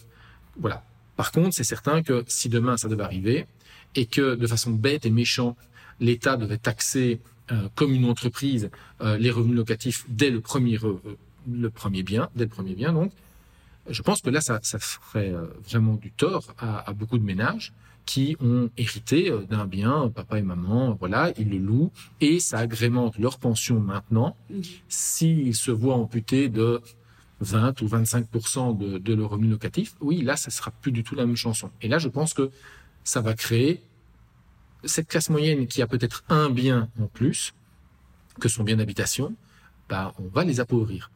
voilà. 0.58 0.84
Par 1.16 1.30
contre, 1.30 1.54
c'est 1.54 1.64
certain 1.64 2.02
que 2.02 2.24
si 2.26 2.48
demain 2.48 2.76
ça 2.76 2.88
devait 2.88 3.04
arriver 3.04 3.46
et 3.94 4.06
que 4.06 4.34
de 4.34 4.46
façon 4.46 4.70
bête 4.70 5.04
et 5.04 5.10
méchante, 5.10 5.58
l'État 6.00 6.36
devait 6.36 6.58
taxer 6.58 7.20
euh, 7.50 7.68
comme 7.74 7.92
une 7.92 8.06
entreprise 8.06 8.70
euh, 9.02 9.18
les 9.18 9.30
revenus 9.30 9.56
locatifs 9.56 10.06
dès 10.08 10.30
le 10.30 10.40
premier 10.40 10.78
le 11.50 11.70
premier 11.70 12.02
bien, 12.02 12.30
dès 12.36 12.44
le 12.44 12.50
premier 12.50 12.74
bien 12.74 12.92
donc, 12.92 13.12
je 13.90 14.00
pense 14.00 14.22
que 14.22 14.30
là 14.30 14.40
ça, 14.40 14.60
ça 14.62 14.78
ferait 14.78 15.34
vraiment 15.68 15.94
du 15.94 16.12
tort 16.12 16.54
à, 16.58 16.88
à 16.88 16.92
beaucoup 16.92 17.18
de 17.18 17.24
ménages 17.24 17.72
qui 18.06 18.36
ont 18.40 18.70
hérité 18.76 19.30
euh, 19.30 19.42
d'un 19.42 19.66
bien, 19.66 20.10
papa 20.14 20.38
et 20.38 20.42
maman, 20.42 20.96
voilà, 20.98 21.32
ils 21.38 21.50
le 21.50 21.58
louent 21.58 21.92
et 22.20 22.40
ça 22.40 22.58
agrémente 22.58 23.18
leur 23.18 23.38
pension 23.38 23.80
maintenant. 23.80 24.36
Mhm. 24.50 24.62
S'ils 24.88 25.54
se 25.54 25.70
voient 25.70 25.96
amputés 25.96 26.48
de 26.48 26.80
20 27.40 27.80
ou 27.82 27.88
25 27.88 28.26
de, 28.78 28.98
de 28.98 29.14
leur 29.14 29.30
revenu 29.30 29.48
locatif, 29.48 29.94
oui, 30.00 30.22
là, 30.22 30.36
ça 30.36 30.50
sera 30.50 30.70
plus 30.70 30.92
du 30.92 31.02
tout 31.02 31.14
la 31.14 31.26
même 31.26 31.36
chanson. 31.36 31.70
Et 31.80 31.88
là, 31.88 31.98
je 31.98 32.08
pense 32.08 32.34
que 32.34 32.50
ça 33.04 33.20
va 33.20 33.34
créer 33.34 33.82
cette 34.84 35.08
classe 35.08 35.30
moyenne 35.30 35.66
qui 35.66 35.82
a 35.82 35.86
peut-être 35.86 36.24
un 36.28 36.50
bien 36.50 36.88
en 37.00 37.06
plus 37.06 37.54
que 38.40 38.48
son 38.48 38.64
bien 38.64 38.76
d'habitation, 38.76 39.34
bah, 39.88 40.14
on 40.18 40.26
va 40.28 40.44
les 40.44 40.60
appauvrir. 40.60 41.10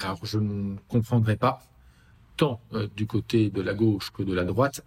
Alors, 0.00 0.24
je 0.24 0.38
ne 0.38 0.76
comprendrai 0.88 1.36
pas 1.36 1.62
tant 2.36 2.60
euh, 2.72 2.88
du 2.96 3.06
côté 3.06 3.50
de 3.50 3.60
la 3.60 3.74
gauche 3.74 4.10
que 4.10 4.22
de 4.22 4.32
la 4.32 4.44
droite 4.44 4.82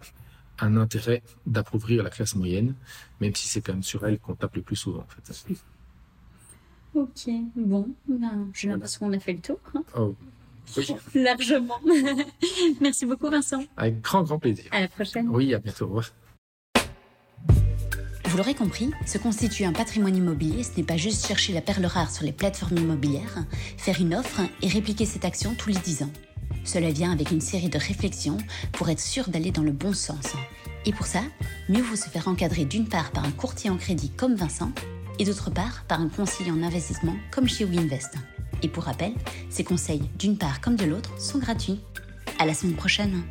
un 0.60 0.76
intérêt 0.76 1.22
d'appauvrir 1.46 2.02
la 2.02 2.10
classe 2.10 2.34
moyenne, 2.34 2.74
même 3.20 3.34
si 3.34 3.48
c'est 3.48 3.60
quand 3.60 3.72
même 3.72 3.82
sur 3.82 4.06
elle 4.06 4.18
qu'on 4.18 4.34
tape 4.34 4.56
le 4.56 4.62
plus 4.62 4.76
souvent. 4.76 5.00
En 5.00 5.32
fait. 5.32 5.56
Ok, 6.94 7.28
bon, 7.56 7.88
ben, 8.06 8.48
j'ai 8.52 8.68
l'impression 8.68 9.00
qu'on 9.00 9.12
a 9.12 9.18
fait 9.18 9.32
le 9.32 9.40
tour. 9.40 9.58
Hein. 9.74 9.82
Oh, 9.96 10.14
Largement. 11.14 11.80
Merci 12.80 13.06
beaucoup, 13.06 13.28
Vincent. 13.28 13.64
Avec 13.76 14.00
grand, 14.00 14.22
grand 14.22 14.38
plaisir. 14.38 14.66
À 14.70 14.80
la 14.80 14.88
prochaine. 14.88 15.28
Oui, 15.28 15.52
à 15.54 15.58
bientôt. 15.58 15.84
Au 15.84 15.88
revoir. 15.88 16.10
Vous 18.26 18.38
l'aurez 18.38 18.54
compris, 18.54 18.90
se 19.06 19.16
constituer 19.16 19.64
un 19.64 19.72
patrimoine 19.72 20.16
immobilier, 20.16 20.64
ce 20.64 20.76
n'est 20.76 20.82
pas 20.82 20.96
juste 20.96 21.24
chercher 21.24 21.52
la 21.52 21.60
perle 21.60 21.86
rare 21.86 22.10
sur 22.10 22.24
les 22.24 22.32
plateformes 22.32 22.78
immobilières, 22.78 23.44
faire 23.76 24.00
une 24.00 24.12
offre 24.12 24.40
et 24.60 24.66
répliquer 24.66 25.04
cette 25.04 25.24
action 25.24 25.54
tous 25.56 25.68
les 25.68 25.78
10 25.78 26.02
ans. 26.02 26.10
Cela 26.64 26.90
vient 26.90 27.12
avec 27.12 27.30
une 27.30 27.40
série 27.40 27.68
de 27.68 27.78
réflexions 27.78 28.38
pour 28.72 28.88
être 28.88 29.00
sûr 29.00 29.28
d'aller 29.28 29.50
dans 29.50 29.62
le 29.62 29.72
bon 29.72 29.92
sens. 29.92 30.34
Et 30.86 30.92
pour 30.92 31.06
ça, 31.06 31.22
mieux 31.68 31.82
vaut 31.82 31.96
se 31.96 32.08
faire 32.08 32.28
encadrer 32.28 32.64
d'une 32.64 32.88
part 32.88 33.10
par 33.10 33.24
un 33.24 33.30
courtier 33.30 33.70
en 33.70 33.76
crédit 33.76 34.10
comme 34.10 34.34
Vincent 34.34 34.72
et 35.18 35.24
d'autre 35.24 35.50
part 35.50 35.84
par 35.88 36.00
un 36.00 36.08
conseiller 36.08 36.50
en 36.50 36.62
investissement 36.62 37.16
comme 37.30 37.48
chez 37.48 37.64
WeInvest. 37.64 38.14
Et 38.62 38.68
pour 38.68 38.84
rappel, 38.84 39.12
ces 39.50 39.64
conseils 39.64 40.02
d'une 40.18 40.36
part 40.36 40.60
comme 40.60 40.76
de 40.76 40.84
l'autre 40.84 41.20
sont 41.20 41.38
gratuits. 41.38 41.80
À 42.38 42.46
la 42.46 42.54
semaine 42.54 42.74
prochaine. 42.74 43.22